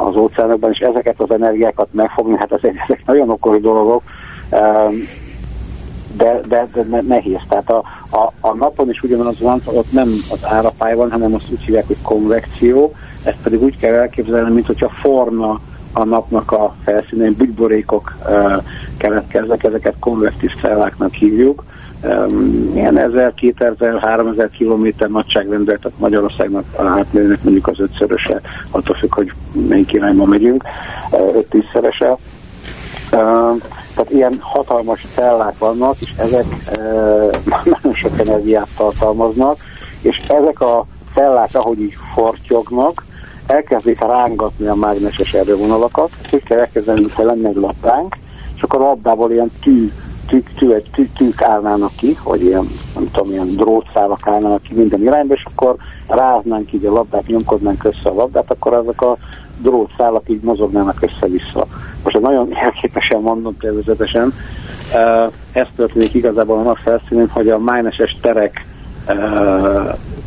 [0.07, 4.03] az óceánokban, és ezeket az energiákat megfogni, hát ezek, ezek nagyon okos dolgok,
[6.17, 7.41] de, de, de nehéz.
[7.49, 11.51] Tehát a, a, a napon is ugyanaz van, ott nem az árapály van, hanem azt
[11.51, 12.95] úgy hívják, hogy konvekció,
[13.25, 15.61] ezt pedig úgy kell elképzelni, mint hogyha forna
[15.93, 18.63] a napnak a felszínén bügyborékok uh,
[18.97, 21.65] keletkeznek, ezeket konvektív celláknak hívjuk.
[22.75, 29.15] Ilyen 1000, 2000, 3000 kilométer nagyságrendel, tehát Magyarországnak a átmérőnek mondjuk az ötszöröse, attól függ,
[29.15, 29.33] hogy
[29.69, 30.65] melyik irányba megyünk.
[31.11, 32.17] 5-10-szerese.
[33.95, 36.45] Tehát ilyen hatalmas cellák vannak, és ezek
[37.73, 39.59] nagyon sok energiát tartalmaznak,
[40.03, 43.05] és ezek a cellák, ahogy így fortyognak,
[43.51, 48.17] elkezdik rángatni a mágneses erővonalakat, úgy kell elkezdeni, mintha lenne egy labdánk,
[48.57, 49.93] és akkor a labdából ilyen tű,
[50.27, 55.03] tű, tű, tű, tűk állnának ki, vagy ilyen, nem tudom, ilyen drótszálak állnának ki minden
[55.03, 55.77] irányba, és akkor
[56.09, 59.17] ráznánk így a labdát, nyomkodnánk össze a labdát, akkor ezek a
[59.59, 61.67] drótszálak így mozognának össze-vissza.
[62.03, 64.33] Most ez nagyon jelképesen mondom természetesen.
[65.53, 68.67] Ez történik igazából a nap felszínén, hogy a mágneses terek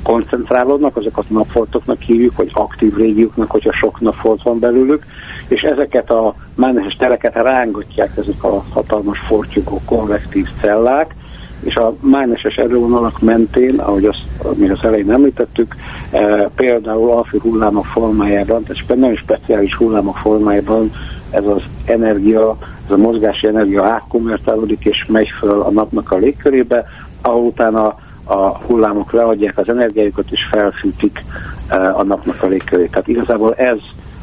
[0.04, 5.06] koncentrálódnak, azokat napfoltoknak hívjuk, vagy aktív régióknak, hogyha sok napfolt van belőlük,
[5.48, 11.16] és ezeket a mágneses tereket rángatják ezek a hatalmas fortyogó konvektív cellák,
[11.64, 14.24] és a mágneses erővonalak mentén, ahogy azt
[14.56, 15.76] mi az elején említettük,
[16.12, 20.92] e, például alfű hullámok formájában, tehát nagyon speciális hullámok formájában
[21.30, 26.86] ez az energia, ez a mozgási energia átkonvertálódik és megy föl a napnak a légkörébe,
[27.22, 31.24] ahol utána a hullámok leadják az energiájukat és felfűtik
[31.68, 32.92] e, a napnak a légkörét.
[32.92, 33.78] Tehát igazából ez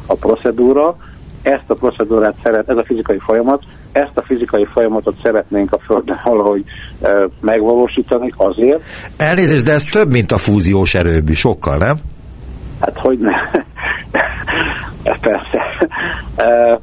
[0.06, 0.96] a procedúra,
[1.42, 6.20] ezt a procedúrát szeret, ez a fizikai folyamat, ezt a fizikai folyamatot szeretnénk a Földön
[6.24, 6.64] valahogy
[7.02, 7.08] e,
[7.40, 8.82] megvalósítani azért.
[9.16, 11.96] Elnézést, de ez több, mint a fúziós erőbű, sokkal, nem?
[12.80, 13.32] Hát hogy ne.
[15.20, 15.88] Persze.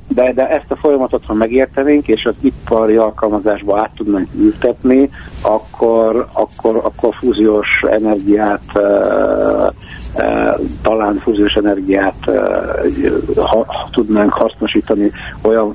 [0.07, 5.09] De, de ezt a folyamatot, ha megértenénk, és az ipari alkalmazásba át tudnánk ültetni,
[5.41, 8.79] akkor, akkor, akkor fúziós energiát
[10.81, 12.31] talán fúziós energiát
[13.35, 15.11] ha, tudnánk hasznosítani
[15.41, 15.73] olyan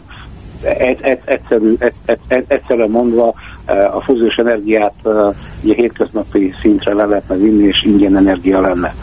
[1.24, 1.74] egyszerű,
[2.26, 3.34] egyszerűen mondva
[3.92, 4.94] a fúziós energiát
[5.62, 8.94] ugye hétköznapi szintre le lehetne vinni, és ingyen energia lenne.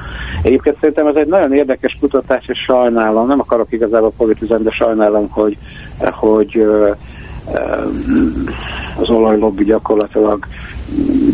[0.41, 5.29] Egyébként szerintem ez egy nagyon érdekes kutatás, és sajnálom, nem akarok igazából politizálni, de sajnálom,
[5.29, 5.57] hogy,
[6.11, 6.67] hogy
[8.99, 10.45] az olajlobbi gyakorlatilag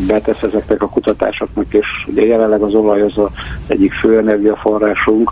[0.07, 3.29] betesz ezeknek a kutatásoknak, és ugye jelenleg az olaj az az
[3.67, 5.31] egyik fő energiaforrásunk,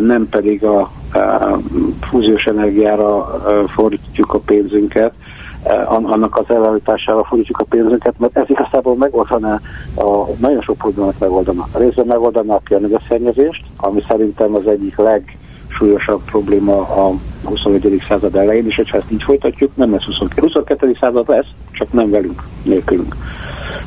[0.00, 1.58] nem pedig a, a
[2.00, 3.40] fúziós energiára
[3.74, 5.12] fordítjuk a pénzünket,
[5.84, 9.60] annak az előállítására fordítjuk a pénzünket, mert ez igazából megoldaná,
[9.94, 11.68] a, nagyon sok problémát megoldana.
[11.72, 17.12] A részben megoldaná a környezetszennyezést, ami szerintem az egyik legsúlyosabb probléma a
[17.44, 18.02] 21.
[18.08, 20.42] század elején, és hogyha ezt így folytatjuk, nem lesz 22.
[20.42, 20.96] 22.
[21.00, 23.16] század lesz, csak nem velünk, nélkülünk.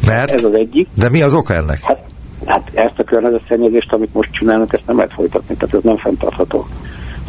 [0.06, 0.32] Mert?
[0.32, 0.88] Ez az egyik.
[0.94, 1.80] De mi az oka ennek?
[1.82, 2.00] Hát,
[2.46, 6.66] hát ezt a környezetszennyezést, amit most csinálunk, ezt nem lehet folytatni, tehát ez nem fenntartható.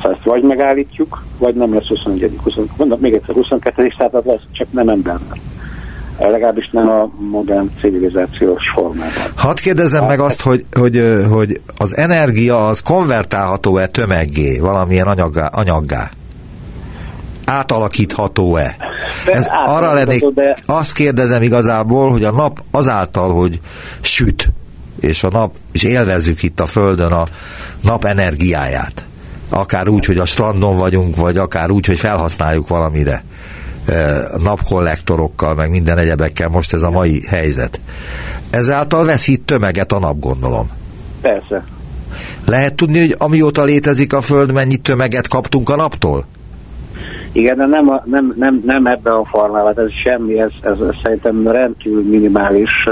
[0.07, 2.39] Szóval ezt vagy megállítjuk, vagy nem lesz 21.
[2.43, 3.93] 20, mondom, még egyszer 22.
[3.99, 5.39] század lesz, csak nem emberben.
[6.19, 9.13] Legalábbis nem a modern civilizációs formában.
[9.35, 15.47] Hadd kérdezem meg azt, hogy, hogy, hogy az energia az konvertálható-e tömeggé, valamilyen anyaggá?
[15.47, 16.11] anyaggá?
[17.45, 18.77] Átalakítható-e?
[19.27, 20.57] Ez arra lennék, de...
[20.67, 23.61] azt kérdezem igazából, hogy a nap azáltal, hogy
[24.01, 24.49] süt,
[25.01, 27.25] és a nap, és élvezzük itt a Földön a
[27.83, 29.05] nap energiáját,
[29.49, 33.25] akár úgy, hogy a strandon vagyunk, vagy akár úgy, hogy felhasználjuk valamire
[34.43, 37.81] napkollektorokkal, meg minden egyebekkel, most ez a mai helyzet.
[38.51, 40.69] Ezáltal veszít tömeget a nap, gondolom.
[41.21, 41.65] Persze.
[42.45, 46.27] Lehet tudni, hogy amióta létezik a Föld, mennyi tömeget kaptunk a naptól?
[47.37, 52.03] Igen, de nem, nem, nem, nem ebben a formában, ez semmi, ez, ez, szerintem rendkívül
[52.03, 52.89] minimális.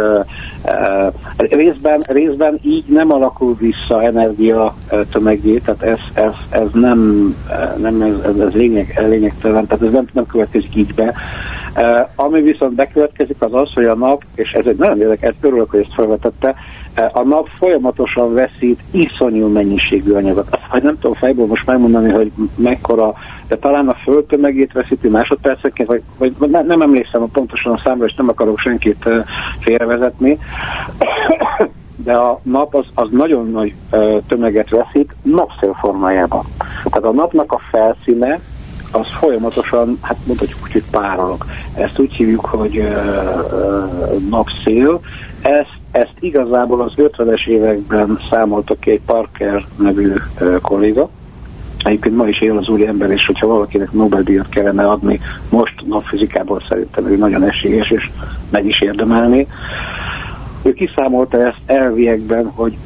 [1.37, 7.29] Részben, részben így nem alakul vissza energia uh, tömegé, tehát ez, ez, ez nem,
[7.77, 11.15] nem ez, ez, lényeg, lényegtelen, tehát ez nem, nem következik így be.
[12.15, 15.81] Ami viszont bekövetkezik az az, hogy a nap, és ez egy nagyon érdekes, örülök, hogy
[15.81, 16.55] ezt felvetette,
[17.13, 20.47] a nap folyamatosan veszít iszonyú mennyiségű anyagot.
[20.51, 23.15] Azt, hogy nem tudom fejből most megmondani, hogy mekkora,
[23.49, 28.15] de talán a földtömegét veszíti másodpercenként, vagy, vagy nem, nem emlékszem pontosan a számra, és
[28.15, 29.09] nem akarok senkit
[29.61, 30.39] félrevezetni,
[32.05, 33.75] de a nap az, az nagyon nagy
[34.27, 36.45] tömeget veszít napszél formájában.
[36.85, 38.41] Tehát a napnak a felszíne
[38.93, 41.45] az folyamatosan, hát mondhatjuk úgy, hogy párolog.
[41.75, 45.01] Ezt úgy hívjuk, hogy uh, uh, napszél.
[45.41, 51.09] Ezt ezt igazából az 50-es években számoltak ki egy Parker nevű uh, kolléga,
[51.85, 55.21] Egyébként ma is él az úri ember, és hogyha valakinek Nobel-díjat kellene adni,
[55.51, 58.11] most napfizikából szerintem ő nagyon esélyes, és
[58.51, 59.47] meg is érdemelni.
[60.63, 62.77] Ő kiszámolta ezt elviekben, hogy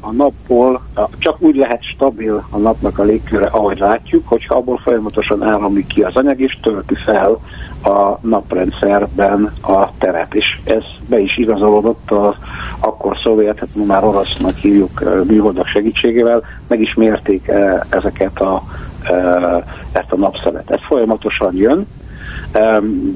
[0.00, 0.82] a napból
[1.18, 6.02] csak úgy lehet stabil a napnak a légköre, ahogy látjuk, hogyha abból folyamatosan áramlik ki
[6.02, 7.38] az anyag, és tölti fel
[7.82, 10.34] a naprendszerben a teret.
[10.34, 12.34] És ez be is igazolódott az
[12.80, 17.50] akkor szovjet, hát már orosznak hívjuk műholdak segítségével, meg is mérték
[17.88, 18.62] ezeket a
[19.92, 20.70] ezt a napszelet.
[20.70, 21.86] Ez folyamatosan jön,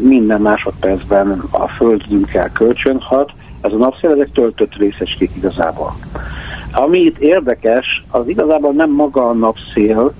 [0.00, 5.96] minden másodpercben a földünkkel kölcsönhat, ez a napszél, ezek töltött részecskék igazából.
[6.72, 10.12] Ami itt érdekes, az igazából nem maga a napszél,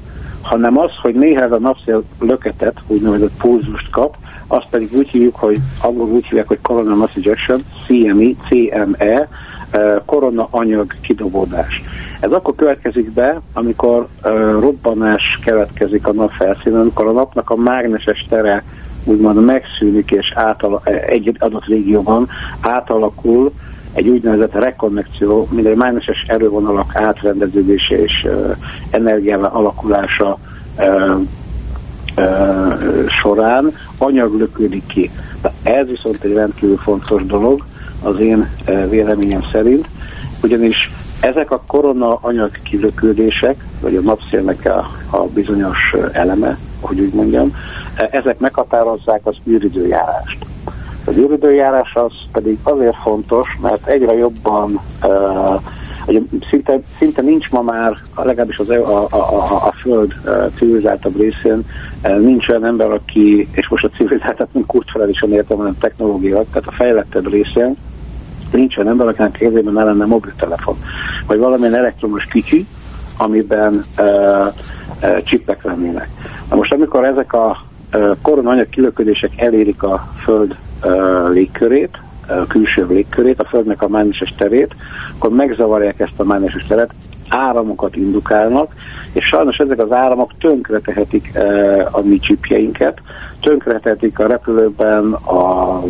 [0.43, 4.17] hanem az, hogy néha ez a napszél löketet, úgynevezett pulzust kap,
[4.47, 9.29] azt pedig úgy hívjuk, hogy angolul úgy hívják, hogy Coronal Mass Ejection, CME, CME,
[10.07, 11.83] korona anyag kidobódás.
[12.21, 14.31] Ez akkor következik be, amikor uh,
[14.61, 18.65] robbanás keletkezik a nap felszínen, amikor a napnak a mágneses tere
[19.05, 22.29] úgymond megszűnik, és átala, egy adott régióban
[22.61, 23.53] átalakul
[23.93, 28.57] egy úgynevezett rekonnekció, mint egy mágneses erővonalak átrendeződése és uh,
[28.91, 30.39] energiával alakulása
[30.79, 31.21] uh,
[32.17, 35.11] uh, során anyag lökődik ki.
[35.43, 37.65] De ez viszont egy rendkívül fontos dolog
[38.03, 38.49] az én
[38.89, 39.89] véleményem szerint,
[40.43, 40.91] ugyanis
[41.21, 47.55] ezek a korona anyag kilökődések, vagy a napszélnek a, a bizonyos eleme, hogy úgy mondjam,
[48.11, 50.47] ezek meghatározzák az űridőjárást.
[51.05, 55.61] Az űridőjárás az pedig azért fontos, mert egyre jobban uh,
[56.51, 60.15] szinte, szinte nincs ma már, legalábbis az, e- a, a, a, a Föld
[60.57, 61.63] civilizáltabb részén,
[62.19, 66.73] nincs olyan ember, aki, és most a civilizáltat nem kulturálisan értem, hanem technológia, tehát a
[66.73, 67.77] fejlettebb részén,
[68.53, 70.77] nincs olyan ember, akinek kezében ne lenne mobiltelefon,
[71.27, 72.67] vagy valamilyen elektromos kicsi,
[73.17, 74.47] amiben uh,
[75.03, 76.09] uh, csipek lennének.
[76.51, 77.69] Na most amikor ezek a
[78.23, 80.57] koronanyag kilöködések elérik a Föld
[81.33, 81.99] légkörét,
[82.49, 84.75] külső légkörét, a Földnek a mágneses terét,
[85.17, 86.91] akkor megzavarják ezt a mágneses teret,
[87.29, 88.73] áramokat indukálnak,
[89.13, 91.39] és sajnos ezek az áramok tönkretehetik
[91.91, 93.01] a mi csipjeinket,
[93.41, 95.83] tönkretehetik a repülőben, a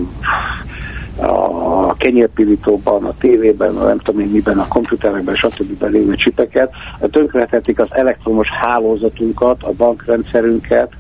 [1.23, 5.83] a kenyérpirítóban, a tévében, a nem tudom én miben, a komputerekben, stb.
[5.83, 6.73] lévő csipeket,
[7.11, 10.93] tönkrehetik az elektromos hálózatunkat, a bankrendszerünket,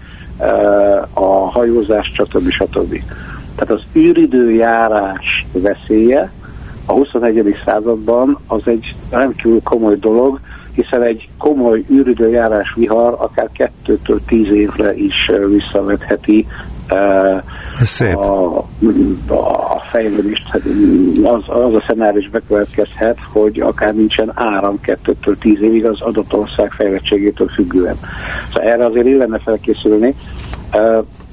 [1.12, 2.50] a hajózást, stb.
[2.50, 3.02] stb.
[3.54, 6.30] Tehát az űridőjárás veszélye
[6.86, 7.56] a 21.
[7.64, 10.40] században az egy rendkívül komoly dolog,
[10.74, 16.46] hiszen egy komoly űridőjárás vihar akár kettőtől tíz évre is visszavetheti
[17.72, 18.16] Szép.
[18.16, 18.56] A,
[19.28, 20.62] a fejlődést, hát,
[21.22, 26.72] az, az a szenárius bekövetkezhet, hogy akár nincsen áram kettőtől tíz évig az adott ország
[26.72, 27.96] fejlettségétől függően.
[28.52, 30.14] Szóval erre azért illene felkészülni.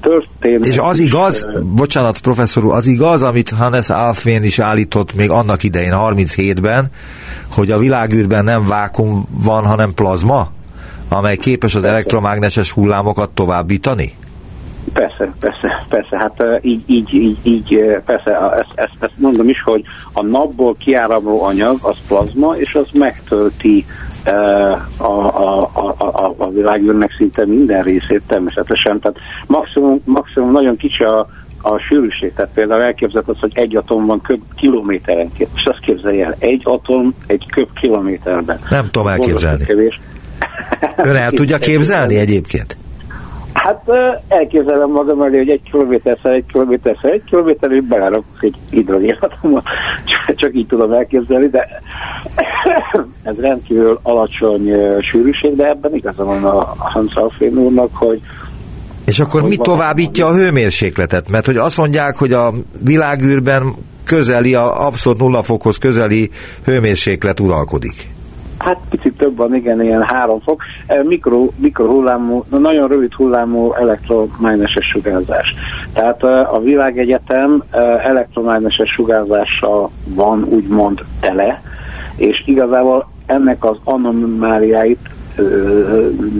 [0.00, 5.14] Történt, És az igaz, uh, bocsánat professzor úr, az igaz, amit Hannes Alfvén is állított
[5.14, 6.88] még annak idején, 37-ben,
[7.54, 10.50] hogy a világűrben nem vákum van, hanem plazma,
[11.08, 14.12] amely képes az elektromágneses hullámokat továbbítani?
[14.92, 19.82] Persze, persze, persze, hát így, így, így, így persze, ezt, ezt, ezt mondom is, hogy
[20.12, 23.86] a napból kiáramló anyag az plazma, és az megtölti
[24.96, 31.04] a, a, a, a, a világűrnek szinte minden részét természetesen, tehát maximum, maximum nagyon kicsi
[31.04, 31.28] a,
[31.62, 36.26] a sűrűség, tehát például elképzelhet az, hogy egy atom van köb kilométerenként, és azt képzelje
[36.26, 38.58] el, egy atom egy köb kilométerben.
[38.70, 39.64] Nem tudom elképzelni.
[40.96, 42.76] Ön el tudja képzelni egyébként?
[43.52, 43.90] Hát
[44.28, 49.64] elképzelem magam elé, hogy egy kilométerszer, egy kilométerszer, egy kilométerig belerakok egy hidrogénatomot,
[50.36, 51.82] csak így tudom elképzelni, de
[53.22, 54.72] ez rendkívül alacsony
[55.10, 58.20] sűrűség, de ebben igaza van a Hans Alfrén úrnak, hogy
[59.04, 61.30] és akkor mi továbbítja a hőmérsékletet?
[61.30, 62.52] Mert hogy azt mondják, hogy a
[62.84, 66.30] világűrben közeli, a abszolút nulla fokhoz közeli
[66.64, 68.08] hőmérséklet uralkodik.
[68.58, 70.62] Hát picit több van, igen, ilyen három fok.
[71.02, 75.54] Mikro, mikrohullámú, nagyon rövid hullámú elektromágneses sugárzás.
[75.92, 77.62] Tehát a világegyetem
[78.02, 81.62] elektromágneses sugárzással van úgymond tele,
[82.18, 84.98] és igazából ennek az anomáliáit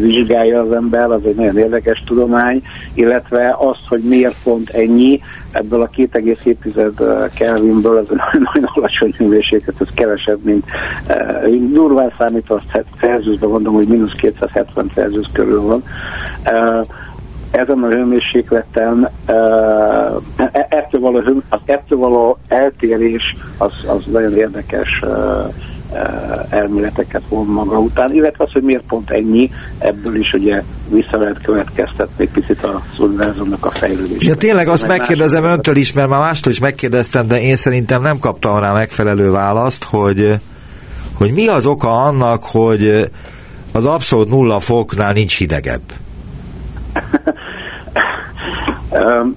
[0.01, 2.62] vizsgálja az ember, az egy nagyon érdekes tudomány,
[2.95, 5.20] illetve azt, hogy miért pont ennyi,
[5.53, 8.07] ebből a 2,7 Kelvinből, ez
[8.53, 10.64] nagyon alacsony hőmérséklet, ez kevesebb, mint
[11.09, 12.62] uh, durván számítva,
[12.99, 15.83] Celsiusban mondom, hogy mínusz 270 Celsius körül van.
[17.51, 20.23] Ezen a hőmérsékleten uh,
[20.69, 25.55] ettől való, az ettől való eltérés az, az nagyon érdekes uh,
[26.49, 31.41] elméleteket von maga után, illetve az, hogy miért pont ennyi, ebből is ugye vissza lehet
[31.43, 34.29] következtetni egy picit a univerzumnak a fejlődését.
[34.29, 35.53] Ja, tényleg azt megkérdezem más...
[35.53, 39.85] öntől is, mert már mástól is megkérdeztem, de én szerintem nem kaptam rá megfelelő választ,
[39.85, 40.35] hogy,
[41.15, 43.11] hogy mi az oka annak, hogy
[43.73, 45.83] az abszolút nulla foknál nincs hidegebb.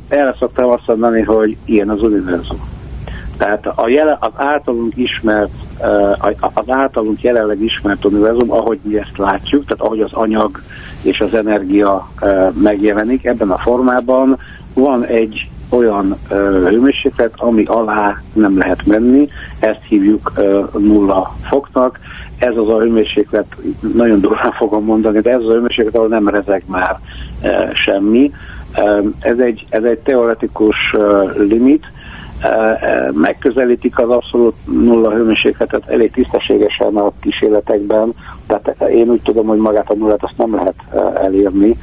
[0.08, 2.70] Erre szoktam azt mondani, hogy ilyen az univerzum.
[3.38, 5.52] Tehát a jele, az általunk ismert,
[6.40, 10.62] az általunk jelenleg ismert univerzum, ahogy mi ezt látjuk, tehát ahogy az anyag
[11.02, 12.08] és az energia
[12.54, 14.38] megjelenik ebben a formában.
[14.74, 16.16] Van egy olyan
[16.68, 19.28] hőmérséklet, ami alá nem lehet menni,
[19.60, 20.32] ezt hívjuk
[20.78, 22.00] nulla foknak.
[22.38, 23.56] Ez az a hőmérséklet,
[23.94, 27.00] nagyon durván fogom mondani, de ez az a hőmérséklet, ahol nem rezeg már
[27.74, 28.32] semmi.
[29.20, 30.96] Ez egy, ez egy teoretikus
[31.38, 31.86] limit,
[33.12, 38.14] megközelítik az abszolút nulla hőmérsékletet elég tisztességesen a kísérletekben,
[38.48, 40.76] tehát én úgy tudom, hogy magát a nullát azt nem lehet
[41.16, 41.78] elérni,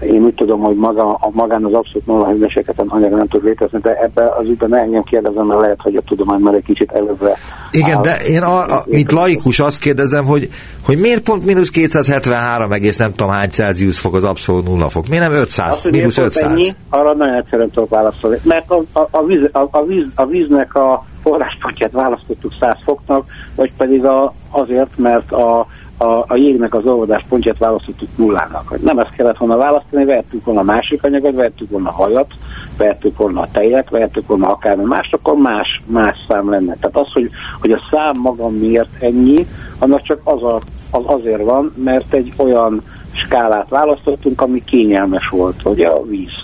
[0.00, 3.78] én úgy tudom, hogy maga, a magán az abszolút nulla hőmérsékleten anyag nem tud létezni,
[3.78, 7.36] de ebben az ügyben engem kérdezem, mert lehet, hogy a tudomány már egy kicsit előbbre.
[7.70, 8.02] Igen, áll.
[8.02, 10.48] de én, a, a, mint laikus azt kérdezem, hogy,
[10.84, 15.08] hogy miért pont mínusz 273 egész nem tudom hány Celsius fok az abszolút nulla fok?
[15.08, 16.52] Miért nem 500, azt, mínusz 500?
[16.52, 18.38] Ennyi, arra nagyon egyszerűen tudok válaszolni.
[18.42, 23.24] Mert a, a, a, víz, a, a, víz, a víznek a forráspontját választottuk 100 foknak,
[23.54, 25.66] vagy pedig a, azért, mert a
[25.96, 28.82] a, a jégnek az olvadás pontját választottuk nullának.
[28.82, 32.32] Nem ezt kellett volna választani, vehettük volna másik anyagot, vehettük volna hajat,
[32.78, 36.76] vehettük volna a tejet, vehettük volna akármi más, akkor más, más szám lenne.
[36.80, 37.30] Tehát az, hogy,
[37.60, 39.46] hogy a szám maga miért ennyi,
[39.78, 42.82] annak csak az, a, az azért van, mert egy olyan
[43.12, 46.42] skálát választottunk, ami kényelmes volt, hogy a víz.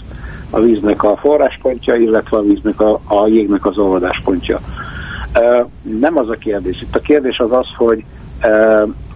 [0.51, 4.61] A víznek a forráspontja, illetve a víznek a, a jégnek az olvadáspontja.
[5.35, 5.67] Uh,
[6.01, 6.83] nem az a kérdés.
[6.83, 8.05] Itt a kérdés az az, hogy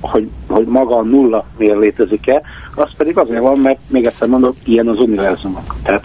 [0.01, 2.43] hogy, hogy maga a nulla miért létezik-e,
[2.75, 5.75] az pedig azért van, mert még egyszer mondom, ilyen az univerzumok.
[5.83, 6.05] Tehát,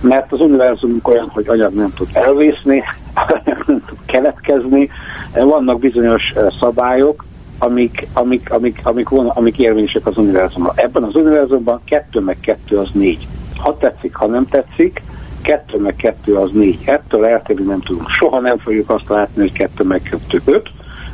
[0.00, 2.82] mert az univerzumunk olyan, hogy anyag nem tud elvészni,
[3.26, 4.90] anyag nem tud keletkezni,
[5.32, 7.24] vannak bizonyos szabályok,
[7.58, 10.72] amik, amik, amik, amik, amik, amik érvényesek az univerzumban.
[10.74, 13.26] Ebben az univerzumban kettő meg kettő az négy.
[13.56, 15.02] Ha tetszik, ha nem tetszik,
[15.42, 16.78] kettő meg kettő az négy.
[16.84, 18.08] Ettől eltérni nem tudunk.
[18.08, 20.70] Soha nem fogjuk azt látni, hogy kettő meg kettő öt,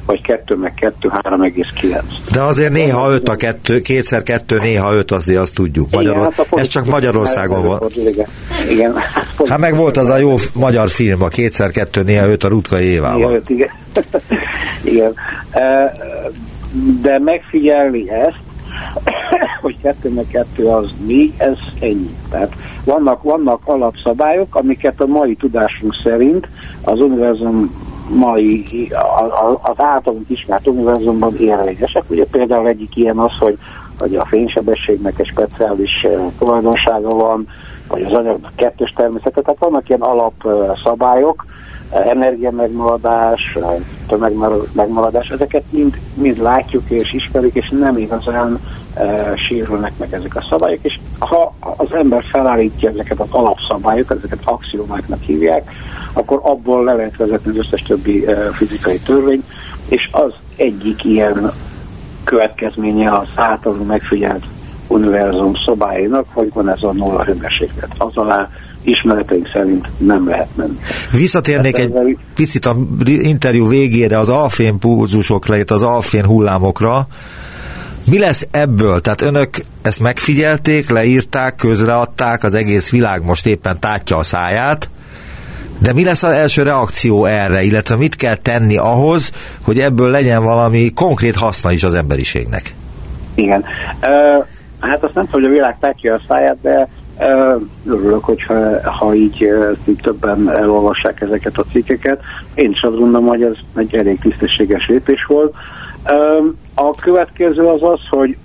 [0.06, 2.02] vagy 2 meg 2, 3,9.
[2.32, 5.90] De azért néha 5 a 2, kétszer 2, néha 5, azért azt tudjuk.
[5.90, 7.82] Magyarul, igen, hát ez csak Magyarországon van.
[7.94, 8.26] Igen.
[8.70, 8.94] igen.
[9.46, 12.80] Hát meg volt az a jó magyar film, a kétszer 2, néha 5 a Rutka
[12.80, 13.30] Évával.
[13.30, 13.70] Igen, igen.
[14.84, 15.14] igen.
[17.02, 18.40] De megfigyelni ezt,
[19.62, 22.16] hogy 2 meg 2 az 4, ez ennyi.
[22.30, 22.52] Tehát
[22.84, 26.48] vannak, vannak alapszabályok, amiket a mai tudásunk szerint
[26.80, 28.64] az univerzum mai,
[29.62, 32.02] az általunk ismert univerzumban érvényesek.
[32.06, 33.58] Ugye például egyik ilyen az, hogy,
[33.98, 37.48] hogy a fénysebességnek egy speciális eh, tulajdonsága van,
[37.88, 41.44] vagy az anyagnak kettős természete, tehát vannak ilyen alapszabályok,
[41.90, 42.06] eh,
[43.54, 43.76] eh,
[44.06, 44.34] tömeg
[45.30, 48.60] ezeket mind, mind látjuk és ismerik, és nem igazán
[49.48, 55.22] sérülnek meg ezek a szabályok, és ha az ember felállítja ezeket az alapszabályokat, ezeket axiomáknak
[55.22, 55.70] hívják,
[56.12, 59.42] akkor abból le lehet vezetni az összes többi e, fizikai törvény,
[59.88, 61.52] és az egyik ilyen
[62.24, 64.44] következménye az általunk megfigyelt
[64.86, 67.94] univerzum szobáinak, hogy van ez a nulla hőmérséklet.
[67.98, 68.50] Az alá
[68.82, 70.78] ismereteink szerint nem lehet menni.
[71.12, 72.16] Visszatérnék egy ezzel...
[72.34, 72.76] picit a
[73.06, 77.06] interjú végére az alfén pulzusokra, itt az alfén hullámokra.
[78.10, 79.00] Mi lesz ebből?
[79.00, 79.48] Tehát önök
[79.82, 84.90] ezt megfigyelték, leírták, közreadták, az egész világ most éppen tátja a száját,
[85.78, 89.32] de mi lesz az első reakció erre, illetve mit kell tenni ahhoz,
[89.64, 92.74] hogy ebből legyen valami konkrét haszna is az emberiségnek?
[93.34, 93.64] Igen.
[94.02, 94.46] Uh,
[94.80, 96.88] hát azt nem tudom, hogy a világ tátja a száját, de
[97.86, 99.48] Örülök, hogyha ha így,
[99.84, 102.20] így többen elolvassák ezeket a cikkeket.
[102.54, 105.54] Én is azt gondolom, hogy ez egy elég tisztességes lépés volt.
[106.74, 108.36] A következő az az, hogy,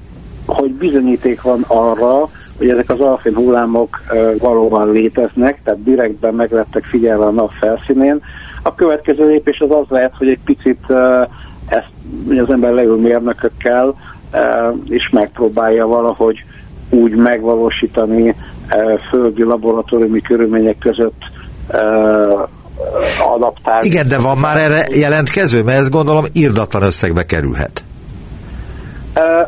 [0.45, 3.99] hogy bizonyíték van arra, hogy ezek az alfén hullámok
[4.39, 8.21] valóban léteznek, tehát direktben meg lettek figyelve a nap felszínén.
[8.63, 10.85] A következő lépés az az lehet, hogy egy picit
[11.65, 11.91] ezt
[12.41, 13.95] az ember leül mérnökökkel,
[14.89, 16.43] és megpróbálja valahogy
[16.89, 18.35] úgy megvalósítani
[19.09, 21.21] földi laboratóriumi körülmények között
[23.23, 23.87] adaptálni.
[23.87, 27.83] Igen, de van már erre jelentkező, mert ezt gondolom irdatlan összegbe kerülhet.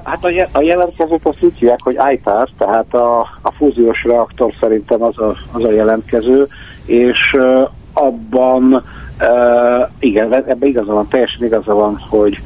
[0.04, 5.18] Hát a jelentkezőt azt úgy hívják, hogy ITAR, tehát a, a fúziós reaktor szerintem az
[5.18, 6.48] a, az a jelentkező,
[6.86, 7.38] és
[7.94, 8.84] abban
[10.00, 12.42] igen, ebben igaza van, teljesen igaza van, hogy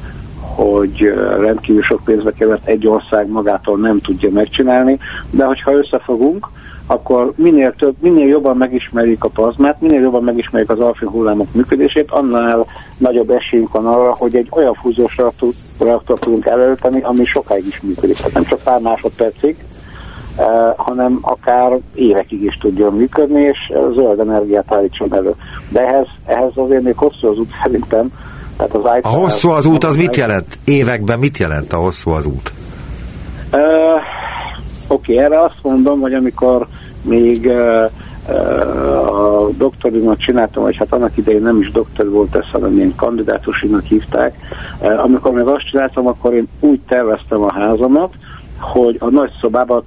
[0.56, 4.98] hogy rendkívül sok pénzbe került, egy ország magától nem tudja megcsinálni,
[5.30, 6.48] de hogyha összefogunk,
[6.86, 12.10] akkor minél több, minél jobban megismerjük a plazmát, minél jobban megismerjük az alfő hullámok működését,
[12.10, 12.66] annál
[12.98, 15.16] nagyobb esélyünk van arra, hogy egy olyan fúziós
[15.78, 18.16] reaktort tudunk előteni, ami sokáig is működik.
[18.16, 19.56] Tehát nem csak pár másodpercig,
[20.36, 23.58] eh, hanem akár évekig is tudjon működni, és
[23.94, 25.34] zöld energiát állítson elő.
[25.68, 28.08] De ehhez, ehhez azért még hosszú az út szerintem.
[28.56, 30.58] Tehát az a hosszú az út az mit jelent?
[30.64, 32.52] Években mit jelent a hosszú az út?
[33.52, 33.60] Uh,
[34.88, 36.66] okay, erre azt mondom, hogy amikor
[37.02, 37.90] még uh,
[38.28, 43.84] a doktorimat csináltam, vagy hát annak idején nem is doktor volt ez, hanem ilyen kandidátusinak
[43.84, 44.36] hívták.
[45.02, 48.14] Amikor még azt csináltam, akkor én úgy terveztem a házamat,
[48.60, 49.82] hogy a nagy szobába,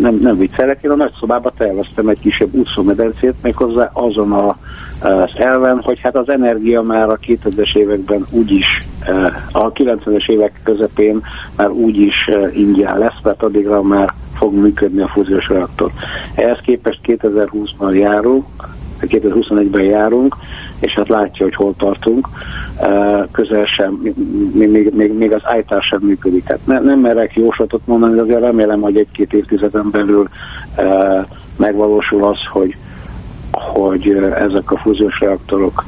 [0.00, 4.56] nem, nem viccelek, én a nagy szobába terveztem egy kisebb úszómedencét, méghozzá azon a,
[5.00, 8.88] az elven, hogy hát az energia már a 2000-es években úgyis,
[9.52, 11.22] a 90-es évek közepén
[11.56, 15.90] már úgyis ingyen lesz, mert addigra már fog működni a fúziós reaktor.
[16.34, 18.44] Ehhez képest 2020-ban járunk,
[19.00, 20.36] 2021-ben járunk,
[20.84, 22.28] és hát látja, hogy hol tartunk.
[23.32, 24.14] Közel sem,
[24.52, 26.48] még, még, még az állítás sem működik.
[26.48, 30.28] Hát ne, nem merek jóslatot mondani, de azért remélem, hogy egy-két évtizeden belül
[31.56, 32.76] megvalósul az, hogy,
[33.52, 34.08] hogy
[34.38, 35.84] ezek a fúziós reaktorok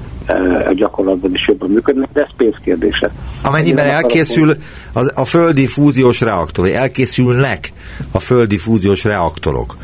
[0.68, 3.11] a gyakorlatban is jobban működnek, de ez pénzkérdése.
[3.42, 4.57] Amennyiben elkészül
[4.92, 7.72] az, a földi fúziós reaktor, vagy elkészülnek
[8.12, 9.76] a földi fúziós reaktorok,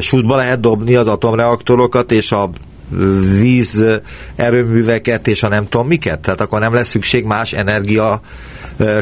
[0.00, 2.50] sútba lehet dobni az atomreaktorokat és a
[3.38, 3.84] víz
[4.36, 6.20] erőműveket és a nem tudom miket?
[6.20, 8.20] Tehát akkor nem lesz szükség más energia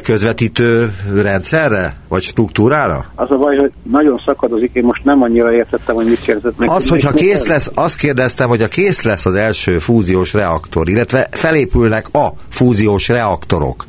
[0.02, 3.04] közvetítő rendszerre, vagy struktúrára?
[3.14, 6.70] Az a baj, hogy nagyon szakadozik, én most nem annyira értettem, hogy mit kérdezett meg.
[6.70, 11.28] Az, hogyha kész lesz, azt kérdeztem, hogy a kész lesz az első fúziós reaktor, illetve
[11.30, 13.86] felépülnek a fúziós reaktorok,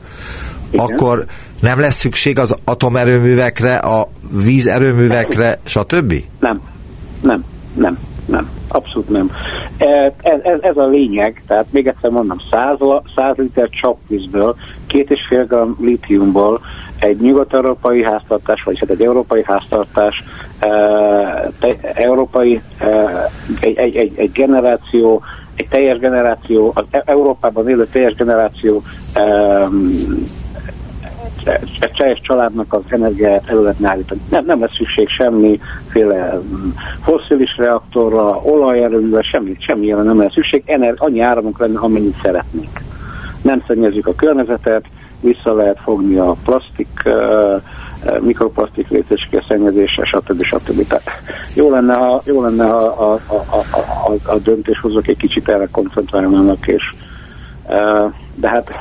[0.71, 0.85] Igen.
[0.85, 1.25] akkor
[1.61, 4.09] nem lesz szükség az atomerőművekre, a
[4.43, 6.13] vízerőművekre, stb.?
[6.39, 6.61] Nem,
[7.21, 7.43] nem,
[7.75, 7.97] nem,
[8.29, 8.49] nem.
[8.67, 9.31] Abszolút nem.
[9.77, 12.77] E, ez, ez, ez a lényeg, tehát még egyszer mondom, 100,
[13.15, 14.55] 100 liter csapvízből,
[14.87, 16.61] két és fél gram litiumból
[16.99, 20.23] egy nyugat-európai háztartás, vagy hát egy európai háztartás,
[20.59, 20.69] e,
[21.93, 23.29] európai, e,
[23.61, 25.21] egy, egy, egy, egy generáció,
[25.55, 28.83] egy teljes generáció, az Európában élő teljes generáció
[31.79, 34.21] egy teljes családnak az energiáját elő lehetne állítani.
[34.29, 36.69] Nem, nem lesz szükség semmiféle mm,
[37.03, 42.79] fosszilis reaktorra, olajerőművel, semmi, semmilyen nem lesz szükség, ener, annyi áramunk lenne, amennyit szeretnénk.
[43.41, 44.85] Nem szennyezzük a környezetet,
[45.21, 47.03] vissza lehet fogni a plastik,
[48.19, 50.43] mikroplasztik létessége szennyezése, stb.
[50.43, 50.87] stb.
[50.87, 51.11] Tehát
[51.53, 55.67] jó lenne, ha, jó lenne, ha a, a, a, a, a döntéshozók egy kicsit erre
[55.71, 56.93] koncentrálnának, és
[58.35, 58.71] de hát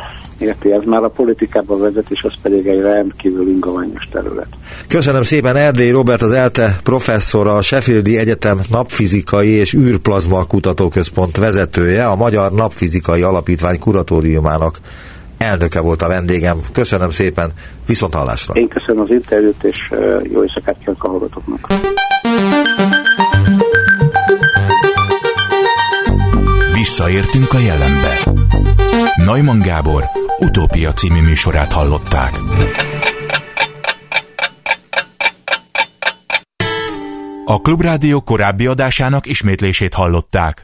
[0.40, 4.46] érti, ez már a politikába vezet, és az pedig egy rendkívül ingoványos terület.
[4.88, 12.06] Köszönöm szépen Erdély Robert, az ELTE professzora, a Sheffieldi Egyetem napfizikai és űrplazma kutatóközpont vezetője,
[12.06, 14.78] a Magyar Napfizikai Alapítvány kuratóriumának
[15.38, 16.58] elnöke volt a vendégem.
[16.72, 17.50] Köszönöm szépen,
[17.86, 18.54] viszont hallásra.
[18.54, 19.92] Én köszönöm az interjút, és
[20.32, 21.66] jó éjszakát kívánok a hallgatóknak.
[26.72, 28.27] Visszaértünk a jelenbe.
[29.24, 30.04] Neumann Gábor
[30.38, 32.40] Utópia című műsorát hallották.
[37.44, 40.62] A Klubrádió korábbi adásának ismétlését hallották.